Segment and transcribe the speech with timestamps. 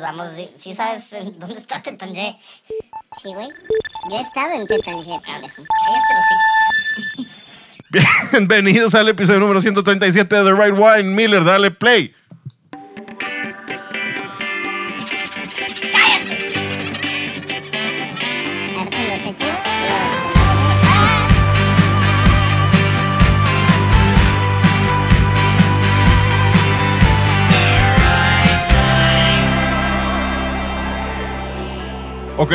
[0.00, 0.28] vamos.
[0.56, 2.36] ¿Sí sabes dónde está Tetanje?
[3.20, 3.48] Sí, güey.
[4.10, 5.02] Yo he estado en Ah, pendejo.
[5.56, 6.24] pues cállate los
[8.32, 11.14] Bienvenidos al episodio número 137 de The Right Wine.
[11.14, 12.14] Miller, dale play.
[32.44, 32.50] Ok,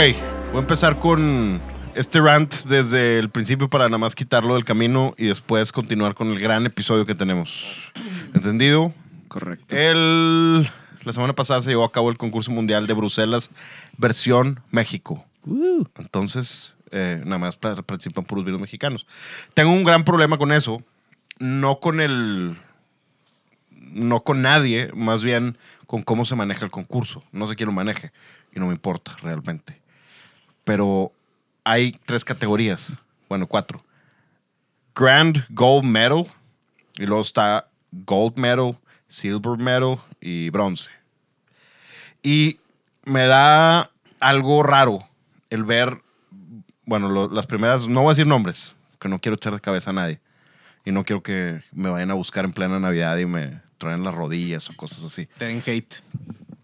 [0.52, 1.59] voy a empezar con
[1.95, 6.27] este rant desde el principio para nada más quitarlo del camino y después continuar con
[6.27, 7.91] el gran episodio que tenemos.
[8.35, 8.93] ¿Entendido?
[9.29, 9.75] Correcto.
[9.75, 10.70] El,
[11.03, 13.49] la semana pasada se llevó a cabo el concurso mundial de Bruselas
[13.98, 15.25] versión México.
[15.48, 19.07] Uh, Entonces, eh, nada más pa- participan puros vinos mexicanos.
[19.55, 20.84] Tengo un gran problema con eso.
[21.40, 22.57] No con el.
[23.71, 27.24] No con nadie, más bien con cómo se maneja el concurso.
[27.31, 28.12] No sé quién lo maneje
[28.55, 29.79] y no me importa realmente.
[30.70, 31.12] Pero
[31.63, 32.95] hay tres categorías.
[33.27, 33.84] Bueno, cuatro.
[34.93, 36.25] Grand Gold Medal.
[36.99, 40.91] Y luego está Gold Medal, Silver Medal y Bronce.
[42.21, 42.59] Y
[43.03, 44.99] me da algo raro
[45.49, 46.01] el ver,
[46.85, 49.90] bueno, lo- las primeras, no voy a decir nombres, que no quiero echar de cabeza
[49.90, 50.20] a nadie.
[50.85, 54.13] Y no quiero que me vayan a buscar en plena Navidad y me traen las
[54.13, 55.25] rodillas o cosas así.
[55.40, 55.95] te den hate.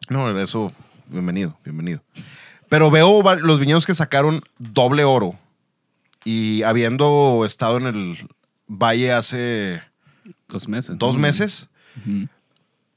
[0.09, 0.71] No, eso,
[1.07, 2.03] bienvenido, bienvenido.
[2.69, 5.37] Pero veo los viñedos que sacaron doble oro.
[6.23, 8.27] Y habiendo estado en el
[8.67, 9.81] valle hace
[10.47, 10.97] Dos meses.
[10.97, 11.21] dos ¿no?
[11.21, 11.69] meses,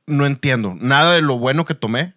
[0.06, 0.74] no entiendo.
[0.80, 2.14] Nada de lo bueno que tomé.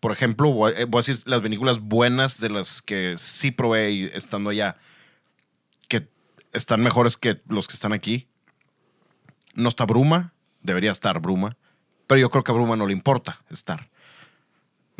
[0.00, 3.90] Por ejemplo, voy, eh, voy a decir las vinícolas buenas de las que sí probé
[3.92, 4.76] y estando allá,
[5.88, 6.08] que
[6.52, 8.26] están mejores que los que están aquí.
[9.54, 10.32] No está Bruma,
[10.62, 11.56] debería estar Bruma,
[12.06, 13.89] pero yo creo que a Bruma no le importa estar.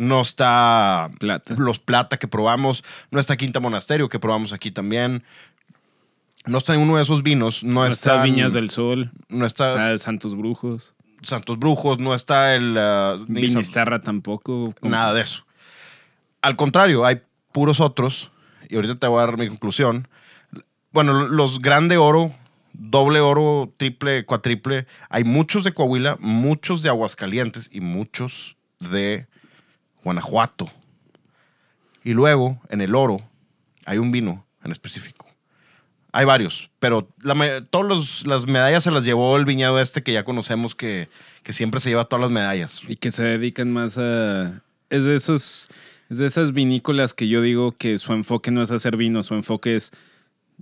[0.00, 1.54] No está Plata.
[1.58, 5.22] los Plata que probamos, no está Quinta Monasterio que probamos aquí también.
[6.46, 9.10] No está en uno de esos vinos, no, No está está Viñas del Sol.
[9.28, 10.94] no está Ah, Santos Brujos.
[11.22, 13.18] Santos Brujos, no está el uh,
[13.62, 14.74] San- tampoco.
[14.80, 15.44] nada de eso.
[16.40, 17.20] Al contrario, hay
[17.52, 18.32] puros otros,
[18.70, 20.08] y ahorita te voy a dar mi conclusión.
[20.92, 22.32] Bueno, los grande oro,
[22.72, 29.26] doble oro, triple, cuatriple, hay muchos de Coahuila, muchos de Aguascalientes y muchos de
[30.04, 30.68] Guanajuato.
[32.04, 33.20] Y luego, en el oro,
[33.84, 35.26] hay un vino en específico.
[36.12, 40.24] Hay varios, pero la todas las medallas se las llevó el viñedo este que ya
[40.24, 41.08] conocemos que,
[41.44, 42.80] que siempre se lleva todas las medallas.
[42.88, 44.62] Y que se dedican más a.
[44.88, 45.68] Es de esos.
[46.08, 49.34] Es de esas vinícolas que yo digo que su enfoque no es hacer vino, su
[49.34, 49.92] enfoque es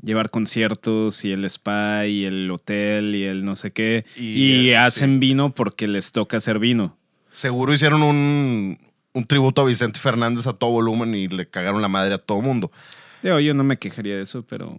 [0.02, 4.04] llevar conciertos y el spa y el hotel y el no sé qué.
[4.16, 6.98] Y, Y, hacen vino porque les toca hacer vino.
[7.30, 8.78] Seguro hicieron un,
[9.14, 12.40] un tributo a Vicente Fernández a todo volumen y le cagaron la madre a todo
[12.40, 12.70] mundo.
[13.22, 14.76] Digo, yo no me quejaría de eso, pero.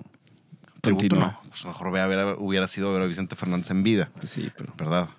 [0.81, 1.39] Tributo Continúa.
[1.43, 1.49] no.
[1.49, 4.49] Pues mejor ve a ver- hubiera sido ver a Vicente Fernández en vida, Pues sí,
[4.57, 4.73] pero.
[4.77, 5.09] ¿verdad?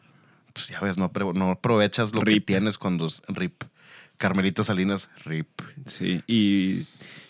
[0.55, 1.11] Pues ya ves, no,
[1.51, 3.63] aprovechas lo que tienes cuando es RIP.
[4.17, 5.49] Carmelita Salinas, RIP.
[5.87, 6.23] Sí.
[6.27, 6.83] Y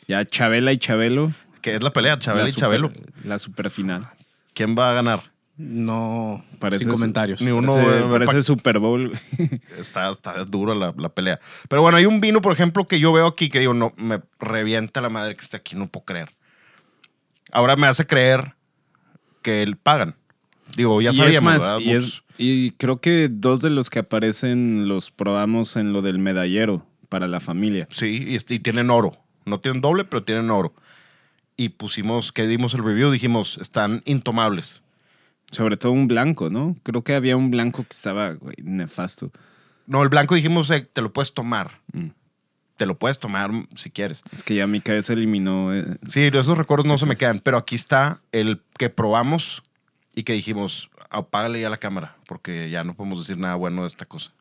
[0.08, 1.32] ya Chabela y Chabelo.
[1.60, 2.18] ¿Qué es la pelea?
[2.18, 2.92] Chabelo la y super- Chabelo.
[3.24, 4.08] La superfinal.
[4.54, 5.29] ¿Quién va a ganar?
[5.62, 7.42] No, Parece sin comentarios.
[7.42, 7.74] Ni uno.
[7.74, 9.12] Parece, eh, parece pa- Super Bowl.
[9.78, 11.38] está, está duro la, la pelea.
[11.68, 14.20] Pero bueno, hay un vino, por ejemplo, que yo veo aquí que digo, no, me
[14.38, 16.30] revienta la madre que esté aquí, no puedo creer.
[17.52, 18.54] Ahora me hace creer
[19.42, 20.16] que él pagan.
[20.76, 21.78] Digo, ya y sabíamos, es más, ¿verdad?
[21.80, 22.24] y, es- Muchos.
[22.38, 27.28] y creo que dos de los que aparecen los probamos en lo del medallero para
[27.28, 27.86] la familia.
[27.90, 29.18] Sí, y, este- y tienen oro.
[29.44, 30.72] No tienen doble, pero tienen oro.
[31.56, 34.82] Y pusimos, que dimos el review, dijimos, están intomables.
[35.50, 36.76] Sobre todo un blanco, ¿no?
[36.82, 39.30] Creo que había un blanco que estaba güey, nefasto.
[39.86, 41.80] No, el blanco dijimos, eh, te lo puedes tomar.
[41.92, 42.08] Mm.
[42.76, 44.22] Te lo puedes tomar si quieres.
[44.32, 45.74] Es que ya mi cabeza eliminó.
[45.74, 49.62] eh, Sí, esos recuerdos no se me quedan, pero aquí está el que probamos
[50.14, 53.88] y que dijimos, apágale ya la cámara, porque ya no podemos decir nada bueno de
[53.88, 54.32] esta cosa.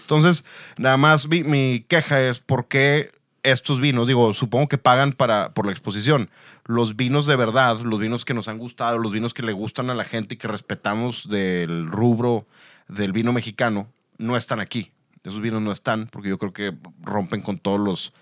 [0.00, 0.44] Entonces,
[0.76, 3.12] nada más mi, mi queja es por qué
[3.42, 6.30] estos vinos, digo, supongo que pagan para, por la exposición.
[6.66, 9.90] Los vinos de verdad, los vinos que nos han gustado, los vinos que le gustan
[9.90, 12.46] a la gente y que respetamos del rubro
[12.88, 13.88] del vino mexicano,
[14.18, 14.90] no están aquí.
[15.22, 18.12] Esos vinos no están porque yo creo que rompen con todos los,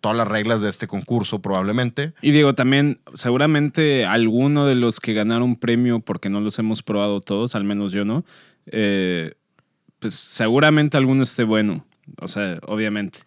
[0.00, 2.12] todas las reglas de este concurso probablemente.
[2.22, 7.20] Y digo, también, seguramente alguno de los que ganaron premio, porque no los hemos probado
[7.20, 8.24] todos, al menos yo no,
[8.66, 9.34] eh,
[9.98, 11.84] pues seguramente alguno esté bueno.
[12.20, 13.20] O sea, obviamente.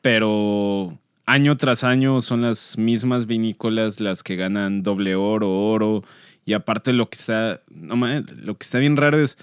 [0.00, 0.98] Pero
[1.32, 6.04] año tras año son las mismas vinícolas las que ganan doble oro, oro.
[6.44, 9.38] Y aparte lo que está, no mames, lo que está bien raro es,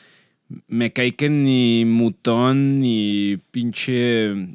[0.68, 4.50] me cae que ni Mutón ni pinche,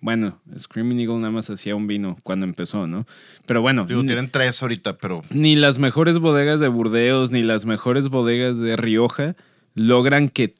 [0.00, 3.06] Bueno, Screaming Eagle nada más hacía un vino cuando empezó, ¿no?
[3.44, 7.66] Pero bueno, Digo, tienen tres ahorita, pero ni las mejores bodegas de Burdeos ni las
[7.66, 9.36] mejores bodegas de Rioja
[9.74, 10.54] logran que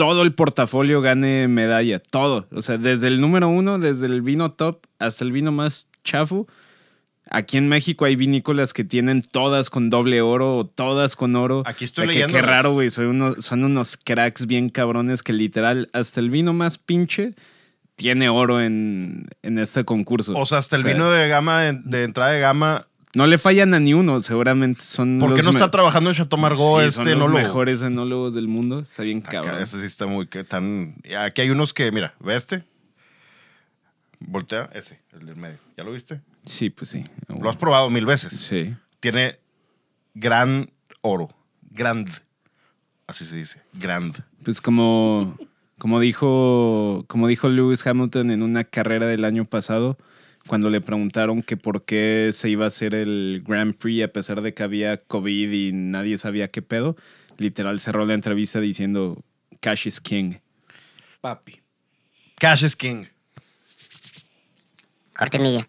[0.00, 1.98] todo el portafolio gane medalla.
[1.98, 2.46] Todo.
[2.52, 6.48] O sea, desde el número uno, desde el vino top hasta el vino más chafo.
[7.30, 11.64] Aquí en México hay vinícolas que tienen todas con doble oro o todas con oro.
[11.66, 12.88] Aquí estoy De que, leyendo Qué raro, güey.
[12.88, 17.34] Son unos, son unos cracks bien cabrones que literal hasta el vino más pinche
[17.94, 20.32] tiene oro en, en este concurso.
[20.34, 22.86] O sea, hasta el O sea, vino de gama, de, de entrada de gama.
[23.16, 26.38] No le fallan a ni uno, seguramente son ¿Por qué no está trabajando en Chateau
[26.38, 27.38] Margaux Sí, este son los enólogo?
[27.38, 28.78] mejores enólogos del mundo.
[28.80, 29.60] Está bien Acá, cabrón.
[29.62, 30.94] ese sí está muy que tan.
[31.18, 32.62] Aquí hay unos que, mira, ve este.
[34.20, 35.58] Voltea ese, el del medio.
[35.76, 36.20] ¿Ya lo viste?
[36.44, 37.04] Sí, pues sí.
[37.28, 38.32] Lo has probado mil veces.
[38.34, 38.74] Sí.
[39.00, 39.38] Tiene
[40.14, 40.70] gran
[41.00, 41.28] oro.
[41.70, 42.08] Grand.
[43.06, 43.62] Así se dice.
[43.72, 44.22] Grand.
[44.44, 45.36] Pues como,
[45.78, 49.96] como dijo, como dijo Lewis Hamilton en una carrera del año pasado,
[50.50, 54.42] cuando le preguntaron que por qué se iba a hacer el Grand Prix a pesar
[54.42, 56.96] de que había COVID y nadie sabía qué pedo,
[57.38, 59.22] literal cerró la entrevista diciendo
[59.60, 60.38] Cash is King.
[61.20, 61.60] Papi.
[62.40, 63.04] Cash is King.
[65.16, 65.68] Cortinilla.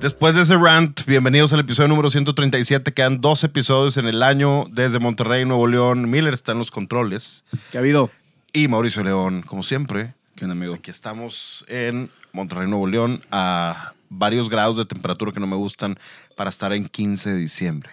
[0.00, 2.94] Después de ese rant, bienvenidos al episodio número 137.
[2.94, 6.08] Quedan dos episodios en el año desde Monterrey, Nuevo León.
[6.08, 7.44] Miller está en los controles.
[7.70, 8.10] ¿Qué ha habido?
[8.56, 10.14] Y Mauricio León, como siempre.
[10.34, 10.72] ¿Qué onda, amigo?
[10.74, 15.98] Aquí estamos en Monterrey, Nuevo León, a varios grados de temperatura que no me gustan
[16.36, 17.90] para estar en 15 de diciembre.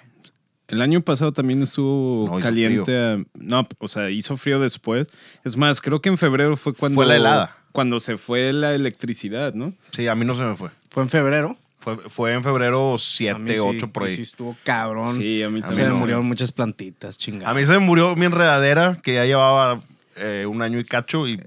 [0.70, 2.98] El año pasado también estuvo No, caliente.
[2.98, 5.10] a- no, o sea, hizo frío después.
[5.44, 6.96] Es más, creo que en febrero fue cuando.
[6.96, 7.58] Fue la helada.
[7.74, 9.74] Cuando se fue la electricidad, ¿no?
[9.92, 10.70] Sí, a mí no se me fue.
[10.92, 11.58] Fue en febrero.
[11.80, 14.16] Fue, fue en febrero A 7, mí sí, 8 por ahí.
[14.16, 15.18] Sí, estuvo cabrón.
[15.18, 15.88] Sí, a mí A mí Se también.
[15.90, 16.00] me no.
[16.00, 17.52] murieron muchas plantitas, chingada.
[17.52, 19.82] A mí se me murió mi enredadera, que ya llevaba
[20.16, 21.42] eh, un año y cacho y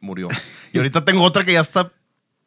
[0.00, 0.28] murió.
[0.72, 1.90] Y ahorita tengo otra que ya está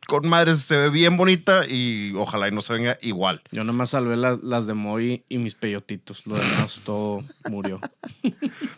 [0.05, 3.41] con madres, se ve bien bonita y ojalá y no se venga igual.
[3.51, 6.27] Yo nomás salvé las, las de Moy y mis peyotitos.
[6.27, 7.79] Lo demás todo murió.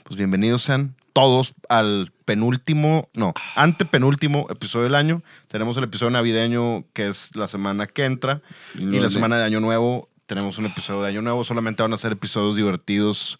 [0.03, 5.21] Pues bienvenidos sean todos al penúltimo, no, antepenúltimo episodio del año.
[5.47, 8.41] Tenemos el episodio navideño que es la semana que entra
[8.75, 11.43] Y y la semana de Año Nuevo tenemos un episodio de Año Nuevo.
[11.43, 13.37] Solamente van a ser episodios divertidos.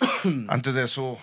[0.46, 1.18] Antes de eso,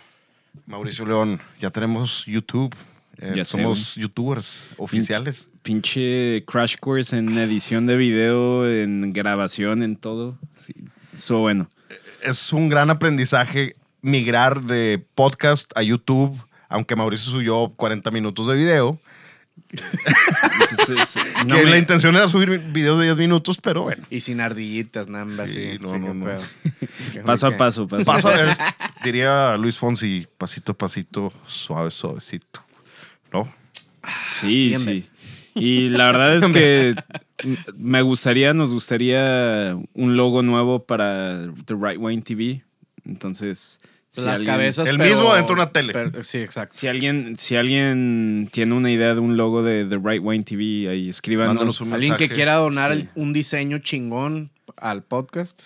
[0.66, 2.74] Mauricio León, ya tenemos YouTube.
[3.18, 5.48] Eh, Ya sé, somos youtubers oficiales.
[5.62, 10.38] Pinche crash course en edición de video, en grabación, en todo.
[10.58, 10.74] Sí,
[11.30, 11.70] bueno.
[12.22, 16.36] Es un gran aprendizaje migrar de podcast a YouTube,
[16.68, 19.00] aunque Mauricio subió 40 minutos de video.
[20.72, 21.16] Entonces,
[21.48, 24.04] no que me- la intención era subir videos de 10 minutos, pero bueno.
[24.10, 25.80] Y sin ardillitas, nada más Sí, así.
[25.82, 26.26] no, sí, no, no.
[27.26, 28.06] paso a paso, paso.
[28.06, 28.58] Paso a ver,
[29.04, 32.64] diría Luis Fonsi, pasito a pasito, suave, suavecito.
[33.34, 33.48] ¿No?
[34.30, 35.10] Sí, Bien, sí.
[35.56, 36.96] Y la verdad es que
[37.78, 42.64] me gustaría, nos gustaría un logo nuevo para The Right Wine TV.
[43.06, 43.80] Entonces,
[44.16, 44.90] si Las alguien- cabezas.
[44.90, 45.94] El pero- mismo dentro de una tele.
[45.94, 46.76] pero- sí, exacto.
[46.78, 50.90] Si alguien, si alguien tiene una idea de un logo de The Right Wine TV,
[50.90, 51.82] ahí escríbanos.
[51.82, 53.00] Un Alguien que quiera donar Sí.
[53.02, 55.62] el- un diseño chingón al podcast.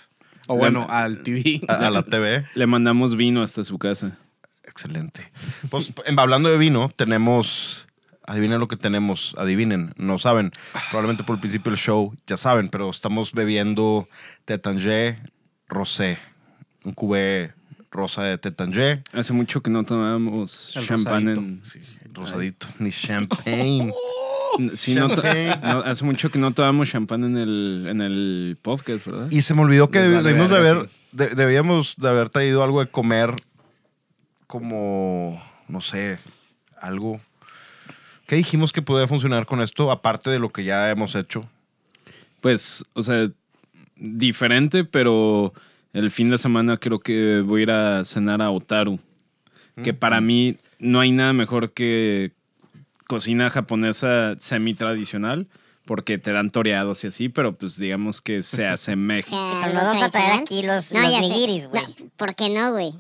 [0.48, 1.62] O bueno, al TV.
[1.68, 2.46] A, a la TV.
[2.56, 4.18] Le mandamos vino hasta su casa.
[4.64, 5.32] Excelente.
[5.70, 7.86] Pues en- hablando de vino, tenemos.
[8.24, 9.34] Adivinen lo que tenemos.
[9.40, 9.94] Adivinen.
[9.98, 10.52] No saben.
[10.92, 14.08] Probablemente por el principio del show ya saben, pero estamos bebiendo
[14.46, 15.20] Tétanger
[15.68, 16.18] Rosé.
[16.84, 17.54] Un cubé
[17.92, 19.02] rosa de Tétanger.
[19.14, 21.40] Hace mucho que no tomábamos champán rosadito.
[21.42, 21.62] en.
[21.64, 21.80] Sí,
[22.14, 22.68] rosadito.
[22.80, 23.94] Ni champagne.
[24.74, 25.08] Sí, no
[25.86, 29.28] hace mucho que no tomamos champán en el, en el podcast, ¿verdad?
[29.32, 32.80] Y se me olvidó que vale debíamos de, haber, de- debíamos de haber traído algo
[32.84, 33.36] de comer
[34.48, 36.20] como, no sé,
[36.82, 37.22] algo.
[38.28, 41.48] ¿Qué dijimos que podía funcionar con esto, aparte de lo que ya hemos hecho?
[42.42, 43.30] Pues, o sea,
[43.96, 45.54] diferente, pero
[45.94, 49.00] el fin de semana creo que voy a ir a cenar a Otaru.
[49.84, 52.34] Que para mí no hay nada mejor que
[53.08, 55.48] cocina japonesa semi-tradicional,
[55.86, 59.62] porque te dan toreados y así, pero pues digamos que se asemeja.
[59.64, 61.82] pero no vamos a traer aquí los- nigiris, güey.
[61.82, 62.92] No, ¿Por qué no, güey?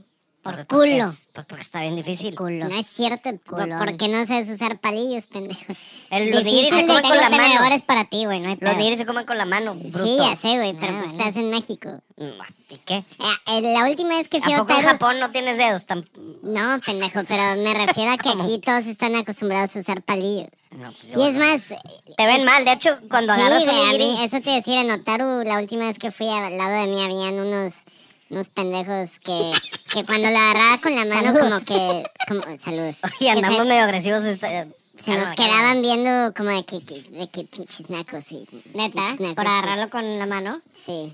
[0.41, 0.65] Por Porque-
[0.95, 1.09] culo.
[1.09, 2.33] es- pues porque está bien difícil.
[2.39, 3.77] No es cierto, por, Culón.
[3.77, 5.61] ¿por qué no sabes usar palillos, pendejo?
[6.11, 7.43] El- los Difícil nigiris se de comen con la mano.
[7.43, 10.03] tenedores para ti, güey, no hay Los nigiris se comen con la mano, bruto.
[10.03, 11.89] Sí, ya sé, güey, pero pues estás en México.
[12.17, 12.23] Mm,
[12.69, 12.95] ¿Y qué?
[12.95, 13.03] Eh,
[13.47, 14.91] eh, la última vez que fui ¿A a poco en Otaru...
[14.93, 15.85] Japón no tienes dedos?
[15.85, 16.05] Tan...
[16.43, 20.47] No, pendejo, pero me refiero a que aquí todos están acostumbrados a usar palillos.
[20.71, 21.79] No, pues, Y es más...
[22.17, 22.63] Te ven mal.
[22.65, 24.23] De hecho, cuando sí, agarras un nigiri...
[24.25, 26.87] eso te iba a decir en Otaru, la última vez que fui al lado de
[26.87, 27.83] mí habían unos
[28.29, 29.51] Unos pendejos que,
[29.91, 31.49] que cuando la agarraba con la mano Saludos.
[31.49, 32.03] como que...
[32.27, 32.95] Como, saludos.
[33.19, 34.23] Y andamos medio agresivos.
[34.23, 34.67] esta-
[35.01, 38.45] Se nos Ah, quedaban viendo como de que, que- de que pinches nacos y...
[38.75, 40.61] Neta, pinches nacos, por agarrarlo con la mano.
[40.73, 41.13] Sí.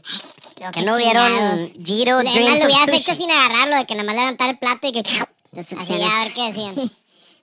[0.73, 2.97] Que no hubieron Giro, Además Dreams lo of hubieras Sushi.
[2.97, 5.03] hecho sin agarrarlo, de que nada más levantar el plato y que...
[5.53, 6.03] Lo Así succioné.
[6.03, 6.75] a ver qué decían.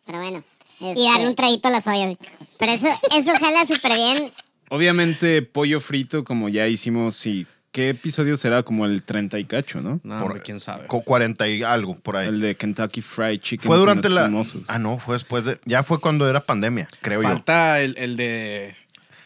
[0.04, 0.42] Pero bueno.
[0.80, 2.18] Y este, darle un traguito a las ollas.
[2.58, 4.30] Pero eso, eso jala súper bien.
[4.68, 8.62] Obviamente, pollo frito, como ya hicimos, y ¿qué episodio será?
[8.62, 10.00] Como el 30 y cacho, ¿no?
[10.04, 10.86] No, Por- hombre, quién sabe.
[10.86, 12.28] Co- 40 y algo por ahí.
[12.28, 13.66] El de Kentucky Fried Chicken.
[13.66, 14.30] Fue con durante la.
[14.68, 15.58] Ah, no, fue después de.
[15.64, 18.74] Ya fue cuando era pandemia, creo Falta el, el de.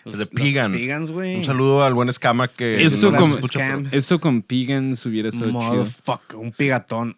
[0.05, 0.12] yo.
[0.12, 0.73] El de los Pigan.
[0.73, 1.37] Pigans, güey.
[1.37, 2.85] Un saludo al buen escama que.
[2.85, 3.85] Eso no como- escucha, Scam.
[3.85, 5.50] pero- Eso con Pigans hubiera estado.
[5.50, 7.17] Motherfucker, un pigatón.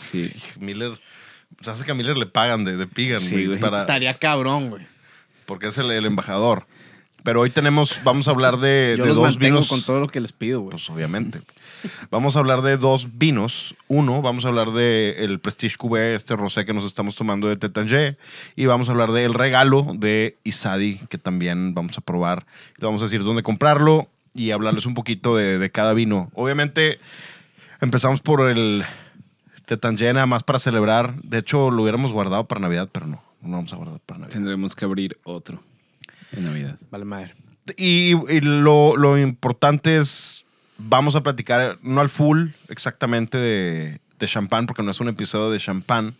[0.00, 0.30] Sí.
[0.58, 0.98] Miller.
[1.60, 3.58] Se hace que a Miller le pagan de, de Pigan, Sí, güey, güey.
[3.60, 4.86] para- Estaría cabrón, güey.
[5.46, 6.66] porque es el, el embajador.
[7.28, 9.68] Pero hoy tenemos, vamos a hablar de, Yo de los dos mantengo vinos.
[9.68, 10.70] con todo lo que les pido, güey.
[10.70, 11.42] Pues obviamente.
[12.10, 13.74] Vamos a hablar de dos vinos.
[13.86, 17.56] Uno, vamos a hablar de el Prestige Cuvée, este rosé que nos estamos tomando de
[17.56, 18.16] Tetangé.
[18.56, 22.46] Y vamos a hablar del regalo de Isadi, que también vamos a probar.
[22.78, 26.30] Le vamos a decir dónde comprarlo y hablarles un poquito de, de cada vino.
[26.32, 26.98] Obviamente,
[27.82, 28.86] empezamos por el
[29.66, 31.20] Tetangé nada más para celebrar.
[31.20, 33.22] De hecho, lo hubiéramos guardado para Navidad, pero no.
[33.42, 34.34] No vamos a guardar para Navidad.
[34.34, 35.60] Tendremos que abrir otro
[36.32, 36.78] en Navidad.
[36.90, 37.34] Vale, madre.
[37.76, 40.44] Y, y lo, lo importante es,
[40.78, 45.50] vamos a platicar, no al full exactamente de, de champán, porque no es un episodio
[45.50, 46.14] de champán,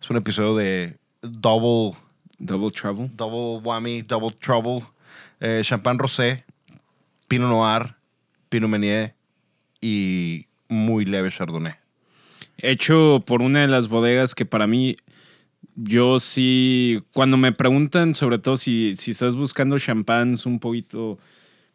[0.00, 1.98] es un episodio de double,
[2.38, 3.10] Double Trouble.
[3.14, 4.86] double whammy, double trouble,
[5.40, 6.44] eh, champán rosé,
[7.28, 7.96] pinot noir,
[8.48, 9.14] pinot meunier
[9.80, 11.74] y muy leve chardonnay.
[12.58, 14.96] Hecho por una de las bodegas que para mí,
[15.76, 21.18] yo sí, cuando me preguntan, sobre todo si, si estás buscando champáns un poquito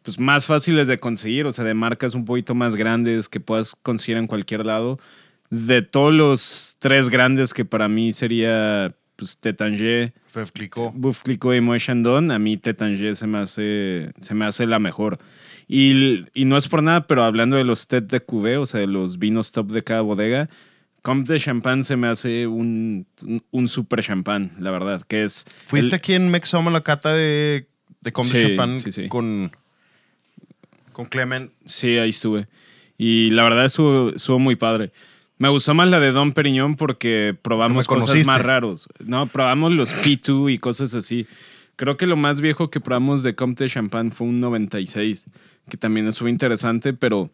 [0.02, 3.76] pues, más fáciles de conseguir, o sea, de marcas un poquito más grandes que puedas
[3.82, 4.98] conseguir en cualquier lado,
[5.50, 9.38] de todos los tres grandes que para mí sería pues,
[10.50, 10.92] Clicquot.
[10.94, 14.80] Buff Clicquot y Moët Chandon, a mí Tétanger se me hace, se me hace la
[14.80, 15.18] mejor.
[15.68, 18.80] Y, y no es por nada, pero hablando de los TET de Cuvée, o sea,
[18.80, 20.50] de los vinos top de cada bodega,
[21.02, 25.44] Comte de Champagne se me hace un, un, un super champán, la verdad, que es...
[25.66, 27.66] ¿Fuiste el- aquí en Mexoma la cata de,
[28.00, 29.08] de Comte Sí, Champán sí, sí.
[29.08, 29.50] con,
[30.92, 31.50] con Clement?
[31.64, 32.46] Sí, ahí estuve.
[32.96, 34.92] Y la verdad estuvo, estuvo muy padre.
[35.38, 38.88] Me gustó más la de Don Periñón porque probamos ¿Tú me cosas más raros.
[39.04, 41.26] No, probamos los P2 y cosas así.
[41.74, 45.26] Creo que lo más viejo que probamos de Comte de Champagne fue un 96,
[45.68, 47.30] que también estuvo interesante, pero,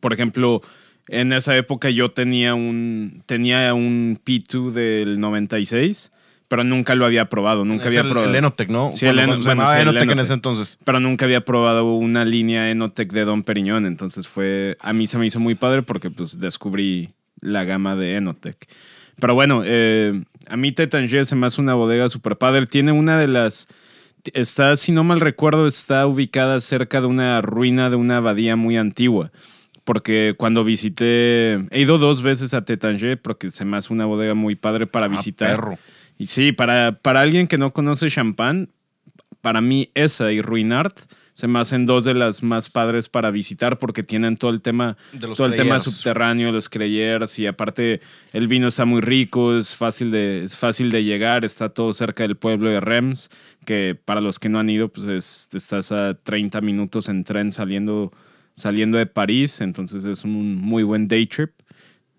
[0.00, 0.62] por ejemplo,
[1.08, 6.10] en esa época yo tenía un, tenía un P2 del 96,
[6.48, 7.64] pero nunca lo había probado.
[7.64, 8.30] Nunca Es había el, probado.
[8.30, 8.92] el Enotec, ¿no?
[8.92, 10.78] Sí, el Bueno, Eno- se bueno, llamaba sí, el Enotec en ese entonces.
[10.84, 15.18] pero nunca había probado una línea Enotec de Don Periñón, entonces fue, a mí se
[15.18, 18.68] me hizo muy padre porque pues descubrí la gama de Enotec.
[19.20, 23.18] Pero bueno, eh, a mí Tétanger se me hace una bodega super padre, tiene una
[23.18, 23.68] de las,
[24.32, 28.76] está, si no mal recuerdo, está ubicada cerca de una ruina de una abadía muy
[28.76, 29.30] antigua.
[29.84, 34.34] Porque cuando visité, he ido dos veces a Tétanger porque se me hace una bodega
[34.34, 35.50] muy padre para Ah, visitar.
[35.56, 35.78] perro.
[36.18, 38.70] Y sí, para, para alguien que no conoce champán,
[39.42, 40.96] para mí esa y Ruinart
[41.34, 44.96] se me hacen dos de las más padres para visitar porque tienen todo el tema,
[45.12, 48.00] De los todo el tema subterráneo, los creyers y aparte
[48.32, 52.22] el vino está muy rico, es fácil de, es fácil de llegar, está todo cerca
[52.22, 53.30] del pueblo de Rems,
[53.66, 57.50] que para los que no han ido, pues es- estás a 30 minutos en tren
[57.50, 58.12] saliendo,
[58.54, 61.50] saliendo de París, entonces es un muy buen day trip.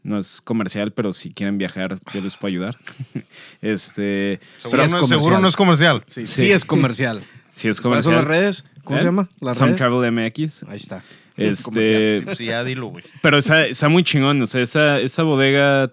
[0.04, 2.78] No es comercial, pero si quieren viajar, yo les puedo ayudar.
[3.62, 5.20] este, Seguro, es no, comercial.
[5.20, 6.04] seguro no es comercial.
[6.08, 6.42] Sí, Sí.
[6.42, 7.22] sí es comercial.
[7.52, 8.16] si es ¿Cuáles son comercial.
[8.16, 8.66] las redes?
[8.84, 9.00] ¿Cómo ¿Eh?
[9.00, 9.30] se llama?
[9.42, 9.78] ¿Las Some redes?
[9.82, 10.64] Travel MX.
[10.70, 11.04] Ahí está.
[11.38, 12.36] Este, Comercial.
[12.38, 13.04] Sí, ya dilo, güey.
[13.22, 14.42] pero está, está muy chingón.
[14.42, 15.92] O sea, esa, esa bodega,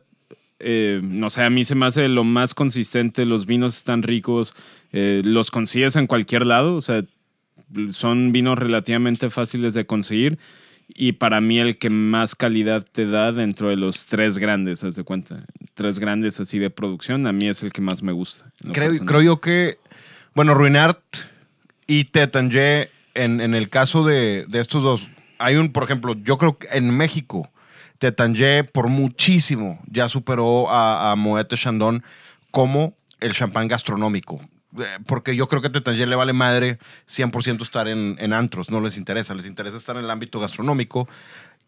[0.60, 3.24] eh, no sé, a mí se me hace lo más consistente.
[3.24, 4.54] Los vinos están ricos.
[4.92, 6.74] eh, los consigues en cualquier lado.
[6.76, 7.02] O sea,
[7.92, 10.38] son vinos relativamente fáciles de conseguir.
[10.88, 14.96] Y para mí el que más calidad te da dentro de los tres grandes, haz
[14.96, 15.44] de cuenta.
[15.74, 18.52] Tres grandes así de producción, a mí es el que más me gusta.
[18.72, 19.78] Creo, creo yo que,
[20.34, 21.00] bueno, Ruinart
[21.86, 26.36] y Tetangé, en, en el caso de, de estos dos, hay un, por ejemplo, yo
[26.36, 27.50] creo que en México,
[27.98, 32.02] Tetangé por muchísimo ya superó a, a Moet Chandon
[32.50, 34.40] como el champán gastronómico.
[34.78, 38.70] Eh, Porque yo creo que a Tetangé le vale madre 100% estar en, en antros,
[38.70, 41.08] no les interesa, les interesa estar en el ámbito gastronómico,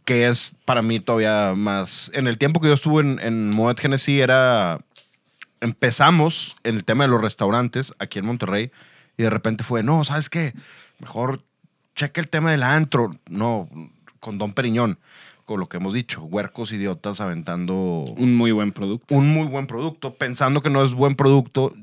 [0.05, 2.11] que es para mí todavía más...
[2.15, 4.81] En el tiempo que yo estuve en, en Moet Genesee era
[5.61, 8.71] empezamos en el tema de los restaurantes aquí en Monterrey
[9.17, 10.53] y de repente fue, no, ¿sabes qué?
[10.99, 11.43] Mejor
[11.95, 13.11] cheque el tema del antro.
[13.31, 13.69] No,
[14.21, 14.99] con Don Periñón.
[15.45, 17.75] con lo que hemos dicho, huercos idiotas aventando
[18.17, 19.15] Un muy buen producto.
[19.15, 21.75] un muy buen producto, pensando que no es buen producto.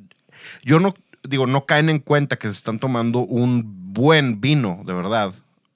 [0.64, 4.94] Yo no, digo, no caen en cuenta que se están tomando un buen vino, de
[4.94, 5.34] verdad.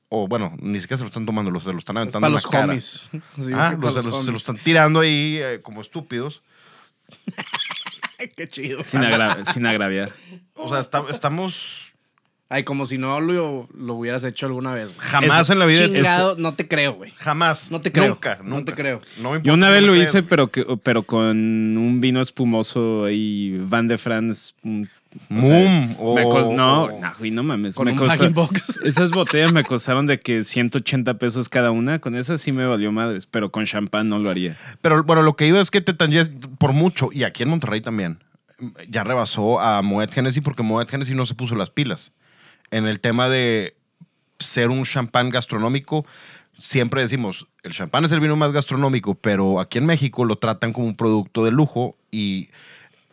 [0.10, 2.34] O bueno, ni siquiera se lo están tomando, se lo están Es aventando para en
[2.34, 2.64] los cara.
[2.66, 3.10] homies.
[3.40, 6.42] Sí, Ah, para los- los se, lo están tirando ahí eh, como estúpidos.
[8.36, 8.84] Qué chido.
[8.84, 10.14] Sin, agra- sin agraviar.
[10.54, 11.82] O sea, está- estamos...
[12.48, 14.96] Ay, como si no lo, lo hubieras hecho alguna vez.
[14.96, 15.08] güey.
[15.08, 15.86] Jamás Es en la vida...
[15.88, 17.12] Chingado, no te creo, güey.
[17.18, 17.72] Jamás.
[17.72, 18.10] No te creo.
[18.10, 19.02] Nunca, No te creo.
[19.18, 21.28] No me importa Yo una vez no lo hice, pero, que, pero con
[21.78, 24.54] un vino espumoso ahí, Van de France.
[24.64, 24.88] un-
[25.36, 27.76] o sea, Mum, o- me cos- no, no, güey, no mames.
[27.76, 28.80] Con me un costó- bag in box.
[28.86, 32.00] esas botellas me costaron de que 180 pesos cada una.
[32.00, 34.58] Con esas sí me valió madres, pero con champán no lo haría.
[34.82, 38.20] Pero bueno, lo que iba es que Tetangés, por mucho, y aquí en Monterrey también,
[38.90, 42.14] ya rebasó a Moet Genesis porque Moet Genesis no se puso las pilas.
[42.72, 43.76] En el tema de
[44.40, 46.06] ser un champán gastronómico,
[46.58, 50.74] siempre decimos, el champán es el vino más gastronómico, pero aquí en México lo tratan
[50.74, 52.50] como un producto de lujo y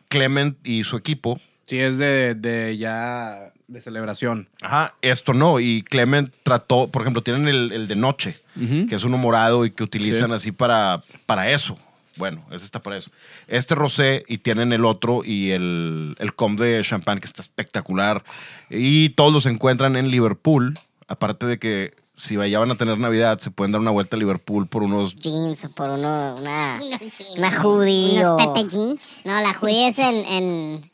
[0.08, 1.40] Clement y su equipo
[1.72, 4.46] Sí, es de, de ya de celebración.
[4.60, 5.58] Ajá, esto no.
[5.58, 8.86] Y Clement trató, por ejemplo, tienen el, el de noche, Ujú.
[8.86, 10.34] que es uno morado y que utilizan Sí.
[10.34, 11.78] así para, para eso.
[12.16, 13.10] Bueno, ese está para eso.
[13.48, 18.22] Este rosé y tienen el otro y el, el com de champán que está espectacular.
[18.68, 20.74] Y todos los encuentran en Liverpool.
[21.08, 24.18] Aparte de que si ya van a tener Navidad, se pueden dar una vuelta a
[24.18, 25.16] Liverpool por unos...
[25.16, 26.74] Jeans o por uno, una,
[27.38, 28.18] una hoodie.
[28.18, 29.22] Unos o- Pepe Jeans.
[29.24, 30.90] No, la hoodie es en, en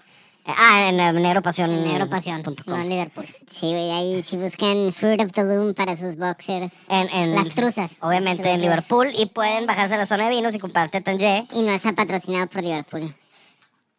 [0.57, 1.01] ah, en.
[1.01, 2.43] En Europasión.
[2.43, 2.55] com.
[2.67, 3.27] No, en Liverpool.
[3.51, 6.73] Sí, güey, ahí si buscan Fruit of the Loom para sus boxers.
[6.89, 7.99] En, en- Las truzas.
[8.03, 8.61] Obviamente en.
[8.61, 9.11] Liverpool.
[9.17, 11.47] Y pueden bajarse a la zona de vinos y comprar Tetangé.
[11.53, 13.15] Y no está patrocinado por Liverpool.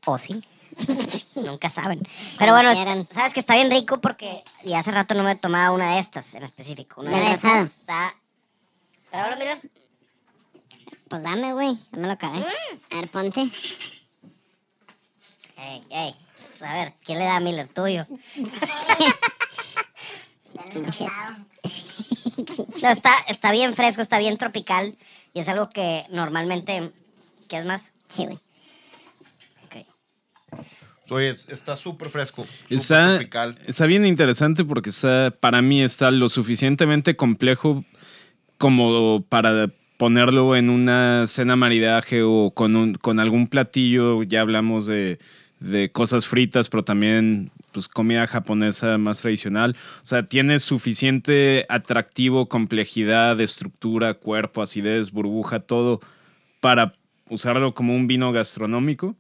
[0.05, 0.43] O sí.
[1.35, 1.99] Nunca saben.
[2.37, 3.07] Pero bueno, quieran.
[3.11, 6.33] sabes que está bien rico porque y hace rato no me tomaba una de estas
[6.35, 7.01] en específico.
[7.01, 8.15] Una ¿Ya de la estas está.
[9.09, 9.59] Pruébalo, mira.
[11.09, 11.73] Pues dame, güey.
[11.91, 12.39] No me lo acabé.
[12.91, 13.41] A ver, ponte.
[15.57, 16.15] Ey, ey.
[16.59, 17.67] Pues a ver, ¿quién le da a Miller?
[17.69, 18.05] Tuyo.
[22.81, 24.95] No, está, está bien fresco, está bien tropical.
[25.33, 26.91] Y es algo que normalmente.
[27.47, 27.91] ¿Quieres más?
[28.07, 28.37] Sí, güey.
[29.65, 29.85] Ok.
[31.09, 32.45] Oye, está súper fresco.
[32.69, 33.55] Está, tropical.
[33.65, 37.83] está bien interesante porque está, para mí está lo suficientemente complejo
[38.57, 44.23] como para ponerlo en una cena maridaje o con, un, con algún platillo.
[44.23, 45.19] Ya hablamos de,
[45.59, 49.75] de cosas fritas, pero también pues, comida japonesa más tradicional.
[50.01, 55.99] O sea, tiene suficiente atractivo, complejidad, estructura, cuerpo, acidez, burbuja, todo
[56.59, 56.93] para
[57.29, 59.15] usarlo como un vino gastronómico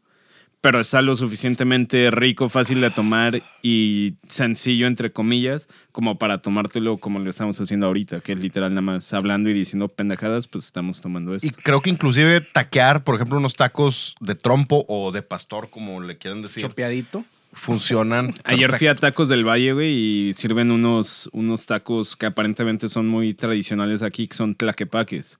[0.61, 6.97] pero está lo suficientemente rico, fácil de tomar y sencillo, entre comillas, como para tomártelo
[6.97, 10.65] como lo estamos haciendo ahorita, que es literal nada más hablando y diciendo pendejadas, pues
[10.65, 11.47] estamos tomando esto.
[11.47, 16.01] Y creo que inclusive taquear, por ejemplo, unos tacos de trompo o de pastor, como
[16.01, 17.23] le quieran decir, Chopeadito.
[17.53, 18.33] funcionan.
[18.43, 18.95] Ayer fui a.
[18.95, 19.93] Tacos del Valle, güey,
[20.27, 25.39] y sirven unos, unos tacos que aparentemente son muy tradicionales aquí, que son tlaquepaques.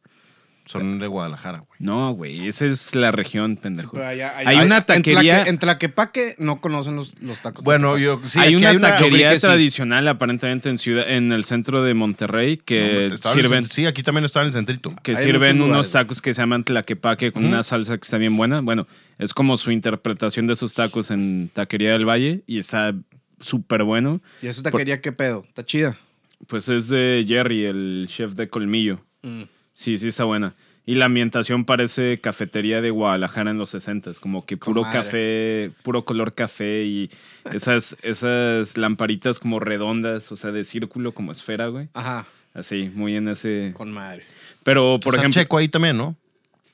[0.71, 1.69] Son de Guadalajara, güey.
[1.79, 3.93] No, güey, esa es la región, pendejo.
[3.93, 5.39] Pero allá- hay una en taquería...
[5.43, 7.63] Tlaque- En Tlaquepaque no conocen los, los tacos.
[7.63, 8.21] de Bueno, Tlaquepaque.
[8.23, 9.47] yo sí, hay aquí una hay una- taquería que sí.
[9.47, 13.63] tradicional aparentemente en ciudad en el centro de Monterrey que No, estaba en el sirven
[13.65, 14.93] sí, aquí también estaba en el centrito.
[15.01, 15.91] que Hay sirven muchos unos lugares.
[15.91, 18.61] tacos que se llaman tlaquepaque con una salsa que está bien buena.
[18.61, 18.85] Bueno,
[19.17, 22.93] es como su interpretación de esos tacos en Taquería del Valle y está
[23.39, 24.21] súper bueno.
[24.43, 25.45] ¿Y esa taquería qué pedo?
[25.47, 25.97] ¿Está chida?
[26.45, 29.01] Pues es de Jerry, el chef de Colmillo.
[29.79, 30.55] Sí, sí está buena.
[30.85, 36.03] Y la ambientación parece cafetería de Guadalajara en los 60 como que puro café, puro
[36.03, 37.09] color café y
[37.53, 41.87] esas, esas lamparitas como redondas, o sea, de círculo como esfera, güey.
[41.93, 43.71] Ajá, Así, muy en ese...
[43.73, 44.25] con madre.
[44.65, 45.41] Pero, por Está ejemplo...
[45.41, 46.17] Checo ahí también, ¿no?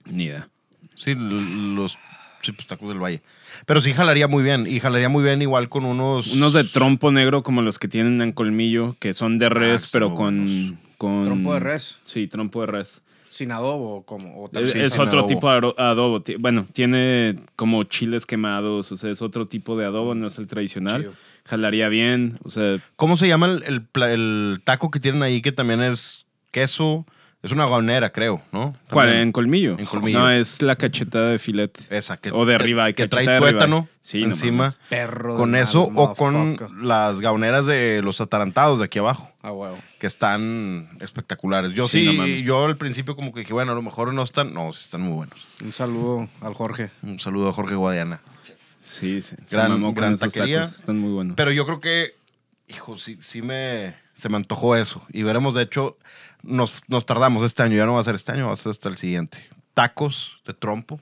[0.06, 0.50] Ni idea.
[0.96, 2.00] Sí, los
[2.46, 3.22] sí, pues, tacos del Valle.
[3.66, 4.68] Pero sí jalaría muy bien.
[4.68, 6.34] Y jalaría muy bien igual con unos...
[6.34, 10.02] Unos de trompo negro como los que tienen en colmillo, que son de res, están
[10.02, 11.24] pero con, con...
[11.24, 12.00] ¿Trompo de res?
[12.04, 13.02] Sí, trompo de res.
[13.30, 14.44] ¿Sin adobo o como?
[14.46, 15.28] O Es, es otro adobo.
[15.28, 16.24] tipo de adobo.
[16.40, 20.48] Bueno, tiene como chiles quemados, o sea, es otro tipo de adobo, no es el
[20.48, 21.02] tradicional.
[21.02, 21.14] Chido.
[21.44, 25.84] Jalaría bien, o sea, ¿Cómo se llama el, el taco que tienen ahí que también
[25.84, 27.06] es queso?
[27.46, 28.76] Es una gaonera, creo, ¿no?
[28.90, 29.14] ¿cuál?
[29.14, 29.78] ¿En colmillo?
[29.78, 30.18] En colmillo.
[30.20, 31.82] No, es la cachetada de filete.
[31.96, 34.58] Esa, que, O de que- ribeye, que cacheta trae tuétano Sí, no encima.
[34.64, 34.80] mames.
[34.90, 35.36] Perro.
[35.38, 39.78] con de eso o con las gaoneras de los atarantados de aquí abajo, Ah, huevo.
[40.00, 41.74] que están espectaculares.
[41.74, 44.24] Yo Sí, sí, no yo al principio como que dije, bueno, a lo mejor no
[44.24, 45.38] están, no, sí están muy buenos.
[45.64, 46.90] Un saludo al Jorge.
[47.04, 48.22] Un saludo a Jorge Guadiana.
[48.80, 49.36] Sí, sí.
[49.50, 50.62] Gran- taquería.
[50.62, 51.36] tacos, están muy buenos.
[51.36, 52.16] Pero yo creo que
[52.68, 55.06] Hijo, sí, sí me, se me antojó eso.
[55.14, 55.98] Y veremos, de hecho,
[56.46, 57.76] nos, nos tardamos este año.
[57.76, 59.40] Ya no va a ser este año, va a ser hasta el siguiente.
[59.74, 61.00] Tacos de trompo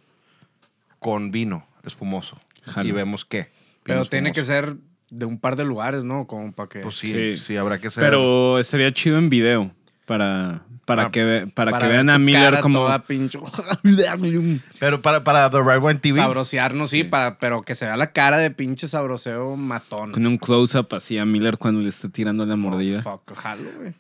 [1.00, 2.36] con vino espumoso.
[2.64, 2.90] Jalo.
[2.90, 3.52] Y vemos qué.
[3.84, 4.76] Pero tiene que ser
[5.10, 6.26] de un par de lugares, ¿no?
[6.26, 6.80] Como para que.
[6.80, 7.38] Pues sí, Sí.
[7.38, 8.04] sí, habrá que ser.
[8.04, 9.72] Pero estaría chido en video
[10.06, 12.80] para, para, Ah, que, para, que vean a Miller como...
[12.80, 13.04] toda
[14.80, 16.16] Pero para, para The Right One TV.
[16.16, 20.12] Sabrosearnos, sí, para, pero que se vea la cara de pinche sabroseo matón.
[20.12, 23.00] Con un close-up así a Miller cuando le esté tirando la mordida.
[23.00, 23.94] Oh, fuck, jalo, güey.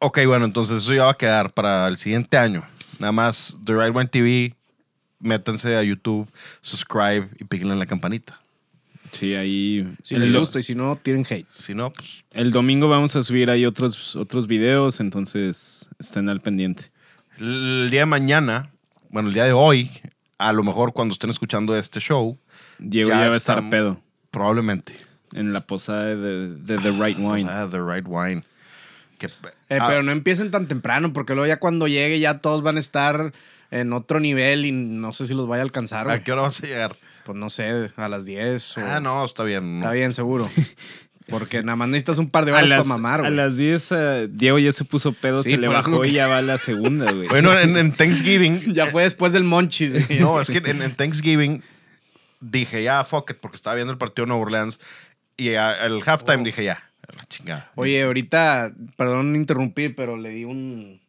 [0.00, 2.64] Ok, bueno, entonces eso ya va a quedar para el siguiente año.
[2.98, 4.54] Nada más The Right One TV.
[5.18, 6.26] Métanse a YouTube,
[6.62, 8.40] subscribe y píquenle en la campanita.
[9.10, 9.86] Sí, ahí...
[10.02, 11.46] Si les gusta y si no, tienen hate.
[11.52, 16.40] Si no, pues el domingo vamos a subir ahí otros, otros videos, entonces estén al
[16.40, 16.84] pendiente.
[17.38, 18.70] el día de mañana,
[19.10, 19.90] bueno, el día de hoy,
[20.38, 22.38] a lo mejor cuando estén escuchando este show,
[22.78, 24.94] Diego Ya ya, va a estar pedo probablemente.
[25.34, 27.50] en la posada de, de The Right Wine.
[27.50, 28.44] Ah, The Right Wine.
[29.20, 29.26] Que,
[29.68, 32.76] Eh, ah, Pero no empiecen tan temprano, porque luego ya cuando llegue ya todos van
[32.76, 33.32] a estar
[33.70, 36.60] en otro nivel y no sé si los vaya a alcanzar, ¿A qué hora vas
[36.62, 36.96] a llegar?
[37.24, 38.80] Pues no sé, a las 10 o...
[38.84, 39.76] Ah, no, está bien.
[39.76, 40.50] Está bien, seguro.
[41.28, 43.34] Porque nada más necesitas un par de A horas las, para mamar, a güey.
[43.36, 46.38] las 10 eh, Diego ya se puso pedo, Sí, se le bajó y ya va
[46.38, 47.28] a la segunda, güey.
[47.28, 48.72] Bueno, en, en Thanksgiving.
[48.72, 50.06] Ya fue después del Monchis.
[50.06, 50.18] güey.
[50.18, 51.62] No, es que en, en Thanksgiving
[52.40, 54.80] dije ya, fuck it, porque estaba viendo el partido de Nueva Orleans.
[55.36, 57.70] Y a- el halftime dije ya, a la chingada.
[57.74, 61.00] Oye, ahorita, perdón interrumpir, pero le di un...